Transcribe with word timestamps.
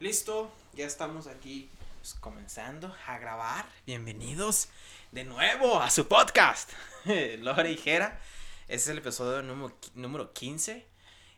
Listo, 0.00 0.48
ya 0.74 0.86
estamos 0.86 1.26
aquí 1.26 1.68
pues, 1.98 2.14
comenzando 2.14 2.94
a 3.08 3.18
grabar. 3.18 3.66
Bienvenidos 3.84 4.68
de 5.10 5.24
nuevo 5.24 5.80
a 5.80 5.90
su 5.90 6.06
podcast, 6.06 6.70
Lore 7.40 7.72
y 7.72 7.76
Jera. 7.76 8.20
Este 8.68 8.76
es 8.76 8.88
el 8.88 8.98
episodio 8.98 9.42
número, 9.42 9.76
número 9.94 10.32
15 10.32 10.86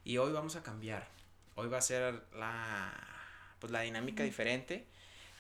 y 0.05 0.19
hoy 0.19 0.33
vamos 0.33 0.57
a 0.57 0.63
cambiar. 0.63 1.09
Hoy 1.55 1.69
va 1.69 1.79
a 1.79 1.83
ser 1.83 2.23
la, 2.35 2.93
pues, 3.61 3.73
la 3.73 3.81
dinámica 3.81 4.25
diferente. 4.25 4.87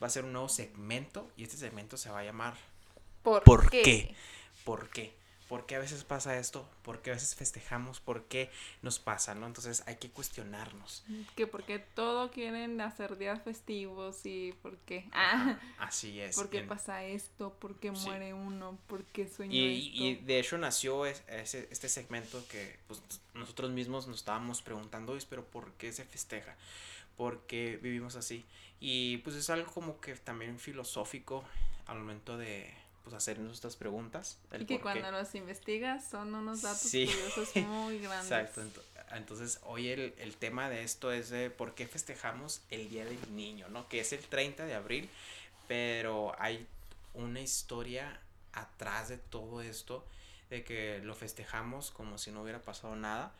Va 0.02 0.06
a 0.06 0.10
ser 0.10 0.24
un 0.24 0.32
nuevo 0.32 0.48
segmento 0.48 1.30
y 1.36 1.42
este 1.42 1.58
segmento 1.58 1.98
se 1.98 2.08
va 2.08 2.20
a 2.20 2.24
llamar 2.24 2.54
¿Por, 3.22 3.44
¿Por 3.44 3.68
qué? 3.68 3.82
qué? 3.82 4.14
¿Por 4.64 4.88
qué? 4.88 5.14
¿Por 5.50 5.66
qué 5.66 5.74
a 5.74 5.78
veces 5.80 6.04
pasa 6.04 6.38
esto? 6.38 6.66
¿Por 6.82 7.02
qué 7.02 7.10
a 7.10 7.14
veces 7.14 7.34
festejamos? 7.34 7.98
¿Por 7.98 8.24
qué 8.26 8.50
nos 8.82 9.00
pasa? 9.00 9.34
¿no? 9.34 9.46
Entonces 9.48 9.82
hay 9.86 9.96
que 9.96 10.08
cuestionarnos. 10.08 11.04
Que 11.34 11.46
porque 11.48 11.80
todo 11.80 12.30
quieren 12.30 12.80
hacer 12.80 13.18
días 13.18 13.42
festivos 13.42 14.24
y 14.24 14.52
por 14.62 14.76
qué. 14.78 15.08
Ah, 15.12 15.58
Así 15.78 16.20
es. 16.20 16.36
¿Por 16.36 16.50
qué 16.50 16.58
En- 16.58 16.68
pasa 16.68 17.04
esto? 17.04 17.52
¿Por 17.54 17.74
qué 17.80 17.90
Sí. 17.96 18.06
muere 18.06 18.32
uno? 18.32 18.78
¿Por 18.86 19.02
qué 19.06 19.26
sueño 19.28 19.52
Y, 19.52 19.88
esto? 19.88 20.02
y 20.04 20.14
de 20.24 20.38
hecho 20.38 20.56
nació 20.56 21.04
es- 21.04 21.22
ese- 21.26 21.66
este 21.72 21.88
segmento 21.88 22.42
que 22.48 22.78
pues, 22.86 23.02
nosotros 23.34 23.72
mismos 23.72 24.06
nos 24.06 24.18
estábamos 24.18 24.62
preguntando, 24.62 25.12
"Oye, 25.14 25.26
pero 25.28 25.44
¿por 25.44 25.72
qué 25.72 25.92
se 25.92 26.04
festeja? 26.04 26.56
¿Por 27.16 27.40
qué 27.48 27.76
vivimos 27.82 28.14
así? 28.14 28.44
Y 28.78 29.16
pues 29.18 29.34
es 29.34 29.50
algo 29.50 29.70
como 29.72 30.00
que 30.00 30.14
también 30.14 30.60
filosófico 30.60 31.44
al 31.86 31.98
momento 31.98 32.38
de 32.38 32.72
pues, 33.04 33.14
hacernos 33.14 33.54
estas 33.54 33.76
preguntas. 33.76 34.38
el 34.52 34.62
Y 34.62 34.66
que 34.66 34.78
por 34.78 34.92
qué. 34.92 35.00
cuando 35.00 35.18
los 35.18 35.34
investigas 35.34 36.08
son 36.08 36.34
unos 36.34 36.62
datos 36.62 36.80
Sí. 36.82 37.06
curiosos 37.06 37.54
muy 37.66 37.98
grandes. 37.98 38.30
Exacto. 38.30 38.62
ento- 38.62 38.82
Entonces, 39.16 39.58
hoy 39.64 39.88
el, 39.88 40.14
el 40.18 40.36
tema 40.36 40.68
de 40.70 40.82
esto 40.84 41.10
es 41.12 41.30
de 41.30 41.50
por 41.50 41.74
qué 41.74 41.86
festejamos 41.88 42.60
el 42.70 42.88
Día 42.88 43.04
del 43.04 43.18
Niño, 43.34 43.68
¿no? 43.68 43.88
Que 43.88 44.00
es 44.00 44.12
el 44.12 44.20
30 44.24 44.64
de 44.66 44.74
abril, 44.74 45.08
pero 45.68 46.34
hay 46.38 46.66
una 47.14 47.40
historia 47.40 48.20
atrás 48.52 49.08
de 49.08 49.16
todo 49.18 49.62
esto, 49.62 50.04
de 50.48 50.64
que 50.64 51.00
lo 51.04 51.14
festejamos 51.14 51.90
como 51.90 52.18
si 52.18 52.30
no 52.32 52.42
hubiera 52.42 52.60
pasado 52.60 52.94
nada. 52.96 53.32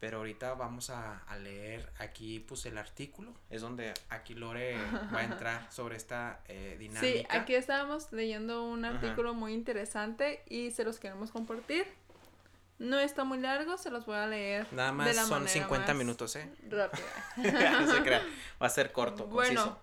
Pero 0.00 0.16
ahorita 0.18 0.54
vamos 0.54 0.88
a, 0.88 1.18
a 1.24 1.36
leer 1.36 1.92
aquí 1.98 2.40
pues 2.40 2.64
el 2.64 2.78
artículo, 2.78 3.34
es 3.50 3.60
donde 3.60 3.92
aquí 4.08 4.34
Lore 4.34 4.76
va 5.14 5.18
a 5.20 5.24
entrar 5.24 5.70
sobre 5.70 5.96
esta 5.96 6.40
eh, 6.48 6.76
dinámica. 6.78 7.06
Sí, 7.06 7.26
aquí 7.28 7.54
estábamos 7.54 8.10
leyendo 8.10 8.64
un 8.64 8.84
Ajá. 8.84 8.94
artículo 8.94 9.34
muy 9.34 9.52
interesante 9.52 10.42
y 10.48 10.70
se 10.70 10.84
los 10.84 10.98
queremos 10.98 11.30
compartir. 11.30 11.86
No 12.78 12.98
está 12.98 13.24
muy 13.24 13.38
largo, 13.38 13.76
se 13.76 13.90
los 13.90 14.06
voy 14.06 14.16
a 14.16 14.26
leer. 14.26 14.66
Nada 14.72 14.90
de 14.90 14.96
más 14.96 15.14
la 15.14 15.22
son 15.22 15.42
manera 15.42 15.52
50 15.52 15.86
más 15.88 15.96
minutos, 15.96 16.34
¿eh? 16.36 16.50
Rápida. 16.70 17.04
no 17.82 17.92
se 17.94 18.02
crea, 18.02 18.22
va 18.60 18.66
a 18.66 18.70
ser 18.70 18.92
corto, 18.92 19.26
Bueno, 19.26 19.62
conciso. 19.62 19.82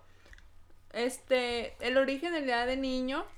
Este, 0.92 1.76
el 1.86 1.96
origen 1.96 2.32
del 2.32 2.44
Día 2.44 2.66
del 2.66 2.80
Niño 2.80 3.24
Oh. 3.24 3.37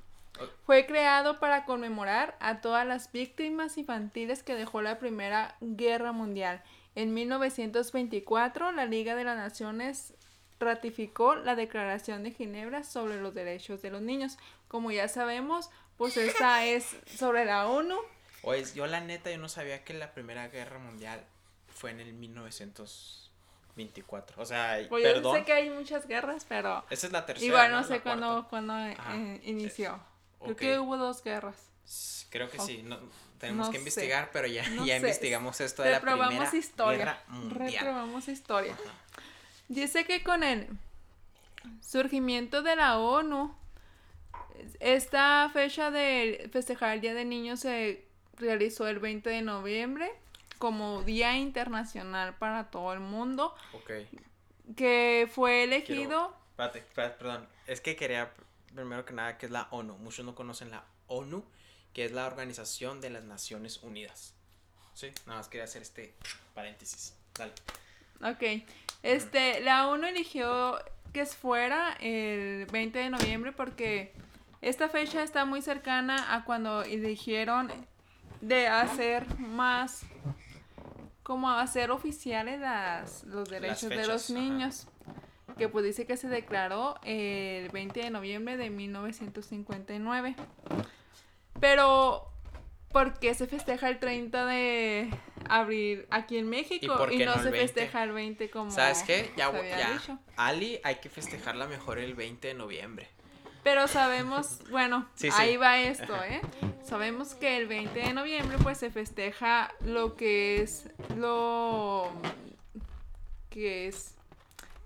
Fue 0.65 0.85
creado 0.85 1.39
para 1.39 1.65
conmemorar 1.65 2.35
a 2.39 2.61
todas 2.61 2.85
las 2.85 3.11
víctimas 3.11 3.77
infantiles 3.77 4.43
que 4.43 4.55
dejó 4.55 4.81
la 4.81 4.97
Primera 4.99 5.55
Guerra 5.61 6.11
Mundial. 6.13 6.61
En 6.95 7.13
1924, 7.13 8.71
la 8.71 8.85
Liga 8.85 9.15
de 9.15 9.23
las 9.23 9.37
Naciones 9.37 10.13
ratificó 10.59 11.35
la 11.35 11.55
Declaración 11.55 12.23
de 12.23 12.31
Ginebra 12.31 12.83
sobre 12.83 13.19
los 13.21 13.33
derechos 13.33 13.81
de 13.81 13.91
los 13.91 14.01
niños. 14.01 14.37
Como 14.67 14.91
ya 14.91 15.07
sabemos, 15.07 15.69
pues 15.97 16.17
esta 16.17 16.65
es 16.65 16.95
sobre 17.17 17.45
la 17.45 17.67
ONU. 17.67 17.95
Oye, 18.43 18.65
yo 18.73 18.87
la 18.87 19.01
neta, 19.01 19.29
yo 19.31 19.37
no 19.37 19.49
sabía 19.49 19.83
que 19.83 19.93
la 19.93 20.13
Primera 20.13 20.47
Guerra 20.47 20.79
Mundial 20.79 21.23
fue 21.73 21.91
en 21.91 21.99
el 21.99 22.13
1924. 22.13 24.41
O 24.41 24.45
sea, 24.45 24.79
Pues 24.89 25.03
yo 25.03 25.13
perdón. 25.13 25.35
sé 25.37 25.43
que 25.45 25.53
hay 25.53 25.69
muchas 25.69 26.07
guerras, 26.07 26.45
pero 26.47 26.83
Esa 26.89 27.07
es 27.07 27.13
la 27.13 27.25
tercera. 27.25 27.45
igual 27.47 27.71
no 27.71 27.77
La 27.81 27.83
sé 27.83 28.01
cuándo, 28.01 28.47
cuándo 28.49 28.77
eh, 28.77 28.95
inició. 29.43 29.99
Creo 30.43 30.55
que 30.55 30.79
hubo 30.79 30.97
dos 30.97 31.23
guerras. 31.23 31.55
Creo 32.29 32.49
que 32.49 32.57
Ok. 32.59 32.65
sí. 32.65 32.81
No, 32.83 32.97
tenemos 33.39 33.67
No 33.67 33.71
que 33.71 33.77
sé. 33.77 33.81
investigar, 33.81 34.29
pero 34.31 34.47
ya, 34.47 34.67
No 34.69 34.85
ya 34.85 34.93
sé. 34.93 34.97
investigamos 34.97 35.59
esto 35.61 35.83
de 35.83 35.91
la 35.91 35.99
Primera 35.99 36.23
Reprobamos 36.27 36.53
historia. 36.53 36.97
Guerra 36.97 37.23
Mundial. 37.27 37.71
Reprobamos 37.85 38.27
historia. 38.27 38.73
Ajá. 38.73 38.93
Dice 39.67 40.05
que 40.05 40.23
con 40.23 40.43
el 40.43 40.67
surgimiento 41.81 42.61
de 42.61 42.75
la 42.75 42.97
ONU, 42.99 43.53
esta 44.79 45.49
fecha 45.53 45.91
de 45.91 46.49
festejar 46.51 46.93
el 46.95 47.01
Día 47.01 47.13
del 47.13 47.29
Niño 47.29 47.57
se 47.57 48.05
realizó 48.37 48.87
el 48.87 48.99
20 48.99 49.29
de 49.29 49.41
noviembre 49.41 50.11
como 50.57 51.01
Día 51.03 51.37
Internacional 51.37 52.35
para 52.37 52.69
todo 52.69 52.93
el 52.93 52.99
mundo, 52.99 53.55
Ok. 53.73 53.91
que 54.75 55.29
fue 55.33 55.63
elegido... 55.63 55.95
Quiero- 55.97 56.35
Espérate, 56.51 56.79
espérate, 56.79 57.15
perdón. 57.17 57.47
Es 57.65 57.81
que 57.81 57.95
quería, 57.95 58.31
primero 58.73 59.05
que 59.05 59.13
nada, 59.13 59.37
que 59.37 59.45
es 59.45 59.51
la 59.51 59.67
ONU. 59.71 59.97
Muchos 59.97 60.25
no 60.25 60.35
conocen 60.35 60.71
la 60.71 60.85
ONU, 61.07 61.43
que 61.93 62.05
es 62.05 62.11
la 62.11 62.25
Organización 62.25 63.01
de 63.01 63.09
las 63.09 63.23
Naciones 63.23 63.83
Unidas. 63.83 64.33
Sí, 64.93 65.11
nada 65.25 65.39
más 65.39 65.47
quería 65.47 65.65
hacer 65.65 65.81
este 65.81 66.15
paréntesis. 66.53 67.15
Dale. 67.37 67.53
Ok. 68.23 68.63
Este, 69.03 69.61
la 69.61 69.87
ONU 69.87 70.07
eligió 70.07 70.77
que 71.13 71.25
fuera 71.25 71.93
el 71.99 72.65
20 72.67 72.99
de 72.99 73.09
noviembre 73.09 73.51
porque 73.51 74.13
esta 74.61 74.89
fecha 74.89 75.23
está 75.23 75.45
muy 75.45 75.61
cercana 75.61 76.35
a 76.35 76.45
cuando 76.45 76.83
eligieron 76.83 77.71
de 78.41 78.67
hacer 78.67 79.25
más 79.39 80.03
como 81.23 81.49
hacer 81.49 81.91
oficiales 81.91 82.59
las, 82.59 83.23
los 83.23 83.49
derechos 83.49 83.89
de 83.89 83.95
fechas, 83.95 84.07
los 84.07 84.31
ajá. 84.31 84.91
Que 85.61 85.69
pues 85.69 85.85
dice 85.85 86.07
que 86.07 86.17
se 86.17 86.27
declaró 86.27 86.95
el 87.03 87.69
20 87.69 87.99
de 88.01 88.09
noviembre 88.09 88.57
de 88.57 88.71
1959. 88.71 90.35
Pero, 91.59 92.27
¿por 92.91 93.19
qué 93.19 93.35
se 93.35 93.45
festeja 93.45 93.87
el 93.89 93.99
30 93.99 94.47
de 94.47 95.11
abril 95.47 96.07
aquí 96.09 96.39
en 96.39 96.49
México? 96.49 97.07
Y, 97.11 97.19
no, 97.25 97.33
se 97.35 97.51
20? 97.51 97.59
festeja 97.59 98.03
el 98.03 98.11
20 98.11 98.49
como 98.49 98.71
¿Sabes 98.71 99.03
qué? 99.03 99.31
Ya, 99.37 99.51
ya. 99.51 99.91
dicho. 99.93 100.17
Ali 100.35 100.79
hay 100.83 100.95
que 100.95 101.09
festejarla 101.09 101.67
mejor 101.67 101.99
el 101.99 102.15
20 102.15 102.47
de 102.47 102.53
noviembre. 102.55 103.07
Pero 103.63 103.87
sabemos, 103.87 104.61
bueno, 104.71 105.07
Sí, 105.13 105.29
sí. 105.29 105.37
ahí 105.39 105.57
va 105.57 105.79
esto, 105.79 106.15
¿eh? 106.23 106.41
Sabemos 106.83 107.35
que 107.35 107.55
el 107.57 107.67
20 107.67 107.99
de 107.99 108.13
noviembre 108.13 108.57
pues 108.63 108.79
se 108.79 108.89
festeja 108.89 109.71
lo 109.81 110.15
que 110.15 110.63
es 110.63 110.89
lo 111.15 112.11
que 113.51 113.87
es 113.87 114.15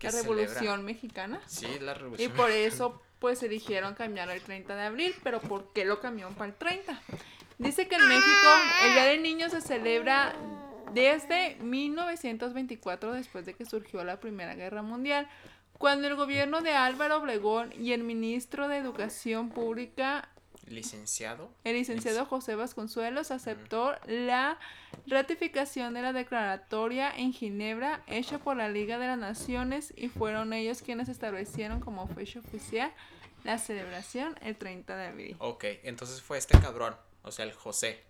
La 0.02 0.12
celebra- 0.12 0.22
Revolución 0.46 0.86
Mexicana. 0.86 1.42
Sí, 1.48 1.68
la 1.80 1.92
Y 1.94 1.96
revolución. 1.96 2.32
por 2.34 2.52
eso 2.52 3.02
pues 3.20 3.42
eligieron 3.44 3.96
cambiar 3.96 4.30
el 4.30 4.42
30 4.42 4.76
de 4.76 4.84
abril, 4.84 5.16
pero 5.24 5.40
¿por 5.40 5.72
qué 5.74 5.86
lo 5.86 6.00
cambiaron 6.00 6.36
para 6.36 6.50
el 6.52 6.56
30? 6.56 7.02
Dice 7.58 7.88
que 7.88 7.96
en 7.96 8.08
México 8.08 8.50
el 8.84 8.94
Día 8.94 9.06
del 9.06 9.24
Niño 9.24 9.50
se 9.50 9.62
celebra 9.62 10.36
desde 10.94 11.56
1924, 11.62 13.14
después 13.14 13.46
de 13.46 13.54
que 13.54 13.66
surgió 13.66 14.04
la 14.04 14.20
Primera 14.20 14.56
Guerra 14.56 14.82
Mundial, 14.82 15.28
cuando 15.78 16.08
el 16.08 16.16
gobierno 16.16 16.62
de 16.62 16.74
Álvaro 16.74 17.18
Obregón 17.18 17.74
y 17.78 17.94
el 17.94 18.04
ministro 18.04 18.68
de 18.68 18.78
Educación 18.78 19.50
Pública, 19.50 20.30
Licenciado. 20.68 21.50
el 21.64 21.74
licenciado 21.76 22.26
José 22.26 22.56
Vasconcelos, 22.56 23.32
aceptó 23.32 23.96
la 24.08 24.58
ratificación 25.08 25.94
de 25.94 26.02
la 26.02 26.12
declaratoria 26.14 27.12
en 27.16 27.34
Ginebra 27.34 28.02
hecha 28.08 28.40
por 28.40 28.58
la 28.58 28.70
Liga 28.70 28.98
de 28.98 29.08
las 29.08 29.18
Naciones 29.20 29.94
y 29.96 30.10
fueron 30.10 30.54
ellos 30.54 30.82
quienes 30.82 31.08
establecieron 31.10 31.80
como 31.80 32.08
fecha 32.08 32.40
oficial 32.40 32.92
la 33.44 33.60
celebración 33.60 34.36
el 34.42 34.56
30 34.58 34.96
de 34.98 35.06
abril. 35.08 35.36
Ok, 35.40 35.66
entonces 35.84 36.22
fue 36.22 36.38
este 36.40 36.58
cabrón. 36.60 36.96
O 37.22 37.32
sea, 37.32 37.46
el 37.46 37.54
José. 37.54 38.04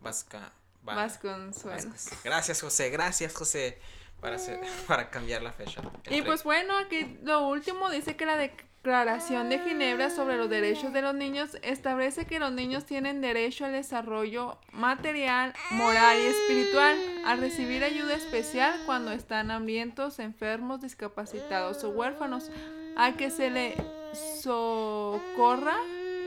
Vasca. 0.00 0.52
Va- 0.86 0.94
Vasconcelos. 0.94 2.08
Gracias, 2.22 2.60
José. 2.60 2.90
Gracias, 2.90 3.34
José. 3.34 3.78
Para, 4.20 4.36
hacer, 4.36 4.60
para 4.86 5.10
cambiar 5.10 5.42
la 5.42 5.52
fecha. 5.52 5.82
Y 6.08 6.22
pues 6.22 6.44
bueno, 6.44 6.76
aquí 6.78 7.18
lo 7.24 7.48
último 7.48 7.90
dice 7.90 8.16
que 8.16 8.26
la 8.26 8.36
Declaración 8.84 9.48
de 9.48 9.60
Ginebra 9.60 10.10
sobre 10.10 10.36
los 10.36 10.50
derechos 10.50 10.92
de 10.92 11.00
los 11.00 11.14
niños 11.14 11.56
establece 11.62 12.26
que 12.26 12.38
los 12.38 12.52
niños 12.52 12.84
tienen 12.84 13.22
derecho 13.22 13.64
al 13.64 13.72
desarrollo 13.72 14.58
material, 14.72 15.54
moral 15.70 16.18
y 16.20 16.26
espiritual, 16.26 16.94
a 17.24 17.34
recibir 17.34 17.82
ayuda 17.82 18.14
especial 18.14 18.78
cuando 18.84 19.10
están 19.12 19.50
hambrientos, 19.50 20.18
enfermos, 20.18 20.82
discapacitados 20.82 21.82
o 21.82 21.88
huérfanos, 21.92 22.50
a 22.94 23.16
que 23.16 23.30
se 23.30 23.48
le 23.48 23.74
socorra 24.12 25.78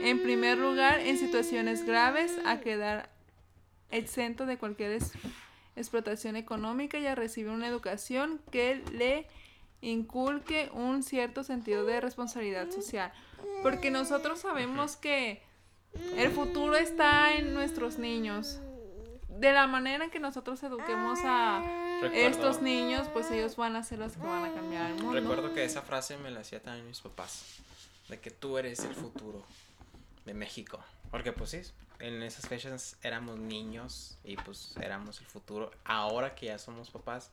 en 0.02 0.20
primer 0.24 0.58
lugar 0.58 0.98
en 0.98 1.16
situaciones 1.16 1.86
graves, 1.86 2.40
a 2.44 2.58
quedar 2.58 3.08
exento 3.92 4.46
de 4.46 4.58
cualquier 4.58 4.98
explotación 5.76 6.34
económica 6.34 6.98
y 6.98 7.06
a 7.06 7.14
recibir 7.14 7.52
una 7.52 7.68
educación 7.68 8.40
que 8.50 8.82
le 8.90 9.28
inculque 9.80 10.70
un 10.72 11.02
cierto 11.02 11.44
sentido 11.44 11.84
de 11.84 12.00
responsabilidad 12.00 12.70
social. 12.70 13.12
Porque 13.62 13.90
nosotros 13.90 14.40
sabemos 14.40 14.96
que 14.96 15.42
el 16.16 16.30
futuro 16.30 16.76
está 16.76 17.34
en 17.34 17.54
nuestros 17.54 17.98
niños. 17.98 18.60
De 19.28 19.52
la 19.52 19.66
manera 19.66 20.04
en 20.04 20.10
que 20.10 20.18
nosotros 20.18 20.60
eduquemos 20.62 21.20
a, 21.24 21.62
estos 22.12 22.60
niños, 22.60 23.08
pues 23.12 23.30
ellos 23.30 23.56
van 23.56 23.76
a 23.76 23.84
ser 23.84 24.00
los 24.00 24.12
que 24.12 24.22
van 24.22 24.44
a 24.44 24.52
cambiar 24.52 24.90
el 24.90 24.96
mundo. 24.96 25.12
Recuerdo 25.12 25.54
que 25.54 25.64
esa 25.64 25.82
frase 25.82 26.16
me 26.16 26.30
la 26.30 26.40
hacía 26.40 26.60
también 26.60 26.86
mis 26.86 27.00
papás, 27.00 27.44
de 28.08 28.18
que 28.18 28.30
tú 28.30 28.58
eres 28.58 28.80
el 28.80 28.94
futuro 28.94 29.44
de 30.24 30.34
México. 30.34 30.80
Porque 31.10 31.32
pues 31.32 31.50
sí, 31.50 31.60
en 32.00 32.22
esas 32.22 32.48
fechas 32.48 32.96
éramos 33.02 33.38
niños 33.38 34.18
y 34.24 34.36
pues 34.36 34.76
éramos 34.80 35.20
el 35.20 35.26
futuro. 35.26 35.70
Ahora 35.84 36.34
que 36.34 36.46
ya 36.46 36.58
somos 36.58 36.90
papás, 36.90 37.30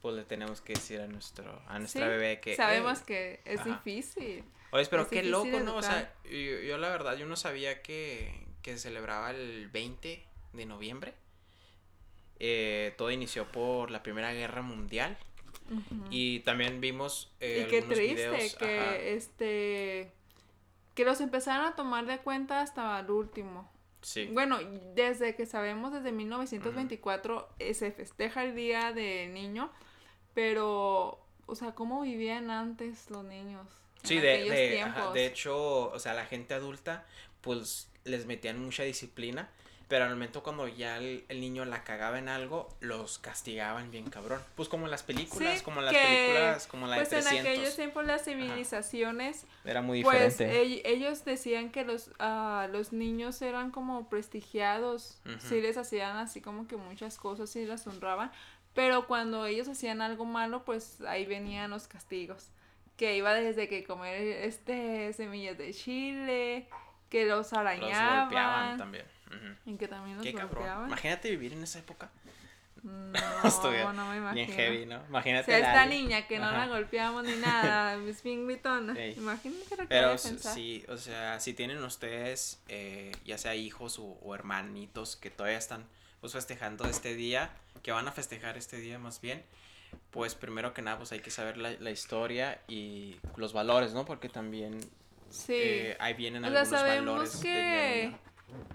pues 0.00 0.14
le 0.14 0.24
tenemos 0.24 0.60
que 0.60 0.74
decir 0.74 1.00
a 1.00 1.06
nuestro 1.06 1.62
a 1.66 1.78
nuestra 1.78 2.06
bebé 2.08 2.40
que 2.40 2.56
sabemos 2.56 3.00
que 3.00 3.40
es 3.44 3.64
difícil. 3.64 4.44
Oye, 4.70 4.86
pero 4.86 5.08
qué 5.08 5.22
loco, 5.22 5.60
¿no? 5.60 5.76
O 5.76 5.82
sea, 5.82 6.12
yo, 6.24 6.78
la 6.78 6.88
verdad 6.88 7.16
yo 7.16 7.26
no 7.26 7.36
sabía 7.36 7.82
que, 7.82 8.46
que 8.62 8.72
se 8.72 8.78
celebraba 8.78 9.30
el 9.30 9.68
20 9.68 10.24
de 10.52 10.66
noviembre. 10.66 11.14
Eh, 12.38 12.94
todo 12.96 13.10
inició 13.10 13.50
por 13.50 13.90
la 13.90 14.02
Primera 14.02 14.32
Guerra 14.32 14.62
Mundial. 14.62 15.16
Y 16.10 16.40
también 16.40 16.80
vimos 16.80 17.30
eh, 17.40 17.64
y 17.66 17.70
qué 17.70 17.82
triste 17.82 18.56
que 18.58 19.14
este 19.14 20.12
que 20.94 21.04
los 21.04 21.20
empezaron 21.20 21.66
a 21.66 21.76
tomar 21.76 22.06
de 22.06 22.18
cuenta 22.18 22.62
hasta 22.62 22.98
el 22.98 23.10
último. 23.10 23.70
Sí. 24.00 24.30
Bueno, 24.32 24.58
desde 24.94 25.34
que 25.34 25.44
sabemos, 25.44 25.92
desde 25.92 26.10
1924 26.10 27.48
eh, 27.58 27.74
se 27.74 27.92
festeja 27.92 28.44
el 28.44 28.54
Día 28.54 28.92
del 28.92 29.34
Niño, 29.34 29.70
pero, 30.38 31.18
o 31.46 31.54
sea, 31.56 31.72
¿cómo 31.72 32.02
vivían 32.02 32.52
antes 32.52 33.10
los 33.10 33.24
niños? 33.24 33.66
Sí, 34.04 34.20
de, 34.20 34.48
de, 34.48 34.86
de 35.12 35.26
hecho, 35.26 35.90
o 35.90 35.98
sea, 35.98 36.14
la 36.14 36.26
gente 36.26 36.54
adulta, 36.54 37.04
pues 37.40 37.88
les 38.04 38.24
metían 38.24 38.62
mucha 38.62 38.84
disciplina 38.84 39.50
pero 39.88 40.04
al 40.04 40.10
momento 40.10 40.42
cuando 40.42 40.68
ya 40.68 40.98
el, 40.98 41.24
niño 41.30 41.64
la 41.64 41.82
cagaba 41.82 42.18
en 42.18 42.28
algo, 42.28 42.68
los 42.80 43.18
castigaban 43.18 43.90
bien 43.90 44.10
cabrón. 44.10 44.38
Pues 44.54 44.68
como 44.68 44.84
en 44.84 44.90
las 44.90 45.02
películas, 45.02 45.62
como 45.62 45.80
en 45.80 45.86
las 45.86 45.94
películas, 45.94 46.66
como 46.66 46.86
la 46.86 46.96
pues 46.96 47.08
de 47.08 47.16
300. 47.22 47.46
en 47.46 47.52
aquellos 47.52 47.76
tiempos 47.76 48.04
las 48.04 48.22
civilizaciones... 48.22 49.46
Era 49.64 49.80
muy 49.80 50.02
pues, 50.02 50.36
diferente. 50.36 50.82
Pues 50.82 50.94
ellos 50.94 51.24
decían 51.24 51.70
que 51.70 51.84
los, 51.84 52.08
uh, 52.20 52.70
los 52.70 52.92
niños 52.92 53.40
eran 53.40 53.70
como 53.70 54.10
prestigiados, 54.10 55.22
sí 55.38 55.62
les 55.62 55.78
hacían 55.78 56.18
así 56.18 56.42
como 56.42 56.68
que 56.68 56.76
muchas 56.76 57.16
cosas 57.16 57.56
y 57.56 57.64
las 57.64 57.86
honraban, 57.86 58.30
pero 58.78 59.08
cuando 59.08 59.44
ellos 59.44 59.66
hacían 59.66 60.00
algo 60.00 60.24
malo, 60.24 60.64
pues 60.64 61.00
ahí 61.00 61.26
venían 61.26 61.68
los 61.68 61.88
castigos. 61.88 62.46
Que 62.96 63.16
iba 63.16 63.34
desde 63.34 63.68
que 63.68 63.82
comer 63.82 64.22
este 64.44 65.12
semillas 65.14 65.58
de 65.58 65.74
chile, 65.74 66.68
que 67.10 67.26
los 67.26 67.52
arañaban. 67.52 67.90
Los 67.90 68.20
golpeaban 68.20 68.78
también 68.78 69.04
que 69.76 69.88
Qué 70.22 70.30
Imagínate 70.30 71.28
vivir 71.30 71.54
en 71.54 71.64
esa 71.64 71.80
época. 71.80 72.08
No, 72.84 73.10
no 73.92 74.10
me 74.10 74.18
imagino. 74.18 74.32
Bien 74.32 74.52
heavy, 74.52 74.86
¿no? 74.86 75.02
Imagínate. 75.08 75.52
O 75.52 75.58
sea, 75.58 75.58
esta 75.58 75.86
niña 75.86 76.28
que 76.28 76.38
no 76.38 76.48
la 76.48 76.68
golpeamos 76.68 77.24
ni 77.24 77.34
nada, 77.34 77.96
es 78.08 78.22
bien 78.22 78.46
gritona. 78.46 78.92
Imagínate 78.92 79.76
que 79.76 79.86
Pero 79.88 80.16
sí, 80.18 80.84
o 80.88 80.96
sea, 80.98 81.40
si 81.40 81.52
tienen 81.52 81.82
ustedes, 81.82 82.62
eh, 82.68 83.10
ya 83.24 83.38
sea 83.38 83.56
hijos 83.56 83.98
o, 83.98 84.34
hermanitos 84.36 85.16
que 85.16 85.30
todavía 85.30 85.58
están 85.58 85.84
pues 86.20 86.32
festejando 86.32 86.84
este 86.86 87.14
día, 87.14 87.50
que 87.82 87.92
van 87.92 88.08
a 88.08 88.12
festejar 88.12 88.56
este 88.56 88.78
día 88.78 88.98
más 88.98 89.20
bien, 89.20 89.44
pues 90.10 90.34
primero 90.34 90.74
que 90.74 90.82
nada, 90.82 90.98
pues 90.98 91.12
hay 91.12 91.20
que 91.20 91.30
saber 91.30 91.56
la, 91.56 91.72
la 91.72 91.90
historia 91.90 92.60
y 92.68 93.16
los 93.36 93.52
valores, 93.52 93.92
¿no? 93.92 94.04
Porque 94.04 94.28
también 94.28 94.80
sí. 95.30 95.54
Eh, 95.54 95.96
ahí 96.00 96.14
vienen 96.14 96.44
algunos 96.44 96.70
valores. 96.70 97.36
Que 97.36 98.14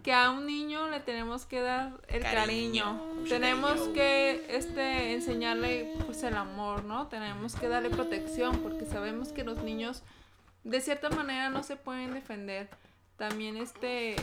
que 0.04 0.13
a 0.13 0.31
un 0.31 0.45
niño 0.45 0.90
le 0.90 1.00
tenemos 1.00 1.45
que 1.45 1.62
dar 1.62 1.94
el 2.07 2.22
cariño, 2.24 3.01
tenemos 3.28 3.80
que 3.89 4.46
este 4.50 5.13
enseñarle 5.13 5.92
pues 6.06 6.24
el 6.24 6.36
amor, 6.36 6.84
¿no? 6.84 7.07
Tenemos 7.07 7.56
que 7.56 7.68
darle 7.68 7.89
protección 7.89 8.60
porque 8.60 8.86
sabemos 8.86 9.30
que 9.30 9.44
los 9.44 9.63
niños 9.63 10.04
de 10.63 10.81
cierta 10.81 11.10
manera 11.10 11.50
no 11.50 11.63
se 11.63 11.75
pueden 11.75 12.13
defender. 12.13 12.69
También 13.18 13.57
este 13.57 14.16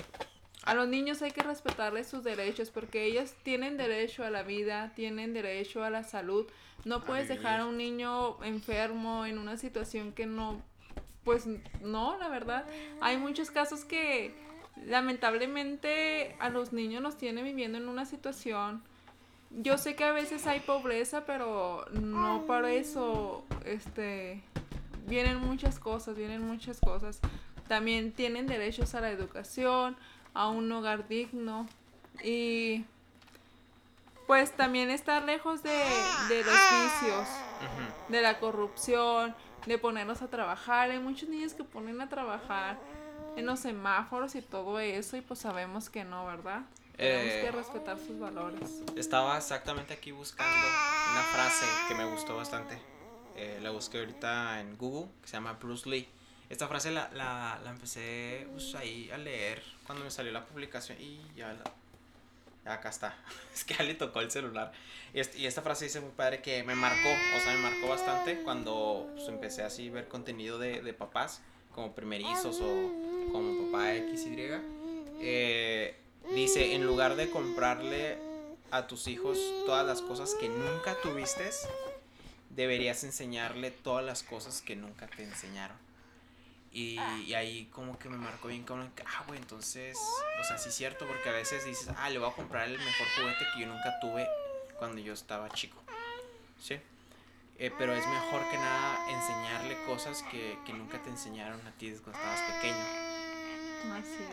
a 0.65 0.75
los 0.75 0.89
niños 0.89 1.23
hay 1.23 1.31
que 1.31 1.43
respetarles 1.43 2.09
sus 2.09 2.23
derechos 2.23 2.71
porque 2.71 3.05
ellos 3.05 3.35
tienen 3.43 3.77
derecho 3.77 4.25
a 4.25 4.31
la 4.31 4.43
vida, 4.43 4.93
tienen 4.95 5.33
derecho 5.33 5.83
a 5.83 5.91
la 5.91 6.05
salud. 6.05 6.47
No 6.85 7.03
puedes 7.03 7.29
dejar 7.29 7.61
a 7.61 7.67
un 7.67 7.77
niño 7.77 8.43
enfermo 8.45 9.27
en 9.27 9.39
una 9.39 9.57
situación 9.57 10.13
que 10.13 10.27
no 10.27 10.63
pues 11.25 11.47
no, 11.83 12.17
la 12.19 12.29
verdad. 12.29 12.65
Hay 13.01 13.19
muchos 13.19 13.51
casos 13.51 13.85
que 13.85 14.35
lamentablemente 14.87 16.35
a 16.41 16.49
los 16.49 16.73
niños 16.73 17.03
nos 17.03 17.19
tiene 17.19 17.43
viviendo 17.43 17.77
en 17.77 17.89
una 17.89 18.07
situación 18.07 18.83
yo 19.51 19.79
sé 19.79 19.97
que 19.97 20.05
a 20.05 20.13
veces 20.13 20.47
hay 20.47 20.61
pobreza, 20.61 21.25
pero 21.27 21.85
no 21.93 22.45
para 22.47 22.71
eso, 22.73 23.45
este, 23.65 24.43
vienen 25.09 25.39
muchas 25.39 25.81
cosas, 25.81 26.17
vienen 26.17 26.43
muchas 26.43 26.79
cosas. 26.81 27.21
También 27.67 28.13
tienen 28.13 28.47
derechos 28.47 28.95
a 28.95 29.01
la 29.01 29.11
educación, 29.11 29.97
a 30.35 30.49
un 30.49 30.71
hogar 30.73 31.09
digno 31.09 31.67
y 32.23 32.85
pues 34.27 34.53
también 34.57 34.91
estar 34.91 35.25
lejos 35.25 35.63
de, 35.63 35.71
de 36.29 36.45
los 36.45 36.55
vicios, 36.55 37.29
de 38.09 38.23
la 38.23 38.39
corrupción, 38.39 39.35
de 39.67 39.79
ponernos 39.79 40.23
a 40.23 40.29
trabajar. 40.29 40.91
Hay 40.91 40.99
muchos 41.01 41.29
niños 41.29 41.55
que 41.55 41.65
ponen 41.65 42.01
a 42.01 42.09
trabajar 42.09 42.79
en 43.37 43.47
los 43.47 43.61
semáforos 43.61 44.35
y 44.35 44.43
todo 44.43 44.79
eso 44.79 45.17
y 45.17 45.21
pues 45.21 45.41
sabemos 45.41 45.91
que 45.91 46.05
no, 46.05 46.27
¿verdad? 46.27 46.63
Tenemos 46.97 47.33
que 47.33 47.47
eh, 47.47 47.51
respetar 47.51 47.99
sus 47.99 48.19
valores. 48.19 48.83
Estaba 48.95 49.37
exactamente 49.37 49.95
aquí 49.95 50.13
buscando 50.13 50.67
una 51.13 51.23
frase 51.23 51.65
que 51.89 51.95
me 51.95 52.05
gustó 52.05 52.37
bastante. 52.37 52.79
Eh, 53.37 53.59
la 53.63 53.71
busqué 53.71 53.99
ahorita 54.01 54.61
en 54.61 54.77
Google, 54.77 55.11
que 55.23 55.29
se 55.29 55.33
llama 55.33 55.55
Bruce 55.55 55.89
Lee. 55.89 56.09
Esta 56.51 56.67
frase 56.67 56.91
la, 56.91 57.09
la, 57.15 57.61
la 57.63 57.71
empecé 57.71 58.47
pues, 58.53 58.75
ahí 58.75 59.09
a 59.13 59.17
leer 59.17 59.63
cuando 59.87 60.05
me 60.05 60.11
salió 60.11 60.33
la 60.33 60.45
publicación 60.45 61.01
y 61.01 61.21
ya 61.37 61.53
la, 61.53 61.63
acá 62.73 62.89
está. 62.89 63.17
Es 63.55 63.65
que 63.65 63.75
ya 63.75 63.85
le 63.85 63.95
tocó 63.95 64.21
el 64.21 64.31
celular. 64.31 64.73
Y, 65.15 65.47
esta 65.47 65.63
frase 65.63 65.87
dice 65.87 66.01
muy 66.01 66.11
padre 66.11 66.43
que 66.43 66.63
me 66.65 66.75
marcó, 66.75 67.09
o 67.09 67.41
sea, 67.41 67.55
me 67.55 67.63
marcó 67.63 67.89
bastante 67.89 68.43
cuando 68.43 69.09
pues, 69.15 69.29
empecé 69.29 69.63
así 69.63 69.89
a 69.89 69.93
ver 69.93 70.09
contenido 70.09 70.59
de, 70.59 70.93
papás 70.93 71.41
como 71.73 71.93
primerizos 71.95 72.61
o 72.61 73.31
como 73.31 73.71
papá 73.71 73.93
XY, 73.95 74.61
eh, 75.21 75.97
dice, 76.35 76.75
en 76.75 76.85
lugar 76.85 77.15
de 77.15 77.31
comprarle 77.31 78.19
a 78.73 78.89
tus 78.89 79.07
hijos 79.07 79.39
todas 79.67 79.87
las 79.87 80.03
cosas 80.03 80.35
que 80.35 80.49
nunca 80.49 80.97
tuviste, 81.01 81.49
deberías 82.51 83.05
enseñarle 83.05 83.71
todas 83.71 84.05
las 84.05 84.25
cosas 84.25 84.63
que 84.63 84.75
nunca 84.75 85.07
te 85.07 85.23
enseñaron. 85.23 85.77
Y, 86.73 86.99
ahí 87.35 87.69
como 87.73 87.99
que 87.99 88.09
me 88.09 88.17
marcó 88.17 88.49
bien 88.49 88.65
como, 88.65 88.83
ah, 88.83 89.25
güey, 89.27 89.41
entonces, 89.41 89.99
o 90.41 90.45
sea, 90.45 90.57
sí 90.57 90.69
es 90.69 90.75
cierto, 90.75 91.07
porque 91.07 91.29
a 91.29 91.33
veces 91.33 91.65
dices, 91.65 91.89
ah, 91.97 92.09
le 92.11 92.19
voy 92.19 92.31
a 92.31 92.33
comprar 92.33 92.69
el 92.69 92.79
mejor 92.79 93.07
juguete 93.17 93.45
que 93.55 93.61
yo 93.63 93.67
nunca 93.67 93.99
tuve 94.01 94.29
cuando 94.79 95.01
yo 95.01 95.13
estaba 95.13 95.49
chico. 95.51 95.83
¿Sí? 96.61 96.79
Eh, 97.59 97.71
pero 97.77 97.93
es 97.93 98.07
mejor 98.07 98.49
que 98.51 98.57
nada 98.57 99.11
enseñarle 99.11 99.77
cosas 99.85 100.23
que, 100.31 100.59
que 100.65 100.73
nunca 100.73 101.03
te 101.03 101.11
enseñaron 101.11 101.61
a 101.67 101.73
ti 101.73 101.91
cuando 102.03 102.19
estabas 102.19 102.41
pequeño. 102.53 103.11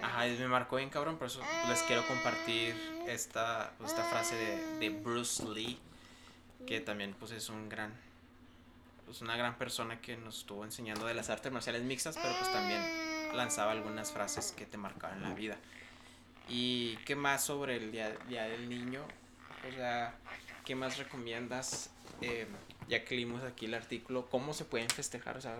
Ajá, 0.01 0.25
me 0.25 0.47
marcó 0.47 0.75
bien 0.75 0.89
cabrón, 0.89 1.17
por 1.17 1.27
eso 1.27 1.41
les 1.69 1.81
quiero 1.83 2.05
compartir 2.05 2.75
esta, 3.07 3.71
pues, 3.77 3.91
esta 3.91 4.03
frase 4.03 4.35
de, 4.35 4.77
de, 4.79 4.89
Bruce 4.89 5.43
Lee, 5.45 5.79
que 6.65 6.81
también 6.81 7.15
pues 7.17 7.31
es 7.31 7.49
un 7.49 7.69
gran, 7.69 7.93
pues 9.07 9.21
una 9.21 9.37
gran 9.37 9.57
persona 9.57 10.01
que 10.01 10.17
nos 10.17 10.39
estuvo 10.39 10.65
enseñando 10.65 11.05
de 11.05 11.13
las 11.13 11.29
artes 11.29 11.49
marciales 11.49 11.81
mixtas, 11.83 12.17
pero 12.21 12.35
pues 12.37 12.51
también 12.51 12.81
lanzaba 13.33 13.71
algunas 13.71 14.11
frases 14.11 14.51
que 14.51 14.65
te 14.65 14.77
marcaban 14.77 15.21
la 15.23 15.33
vida. 15.33 15.55
¿Y 16.49 16.97
qué 16.97 17.15
más 17.15 17.41
sobre 17.41 17.77
el 17.77 17.91
Día, 17.91 18.09
día 18.27 18.43
del 18.43 18.67
Niño? 18.67 19.01
O 19.65 19.73
sea, 19.73 20.13
¿qué 20.65 20.75
más 20.75 20.97
recomiendas? 20.97 21.89
Eh, 22.21 22.47
ya 22.89 23.05
que 23.05 23.15
leímos 23.15 23.43
aquí 23.43 23.65
el 23.65 23.75
artículo, 23.75 24.29
¿cómo 24.29 24.53
se 24.53 24.65
pueden 24.65 24.89
festejar? 24.89 25.37
O 25.37 25.41
sea, 25.41 25.55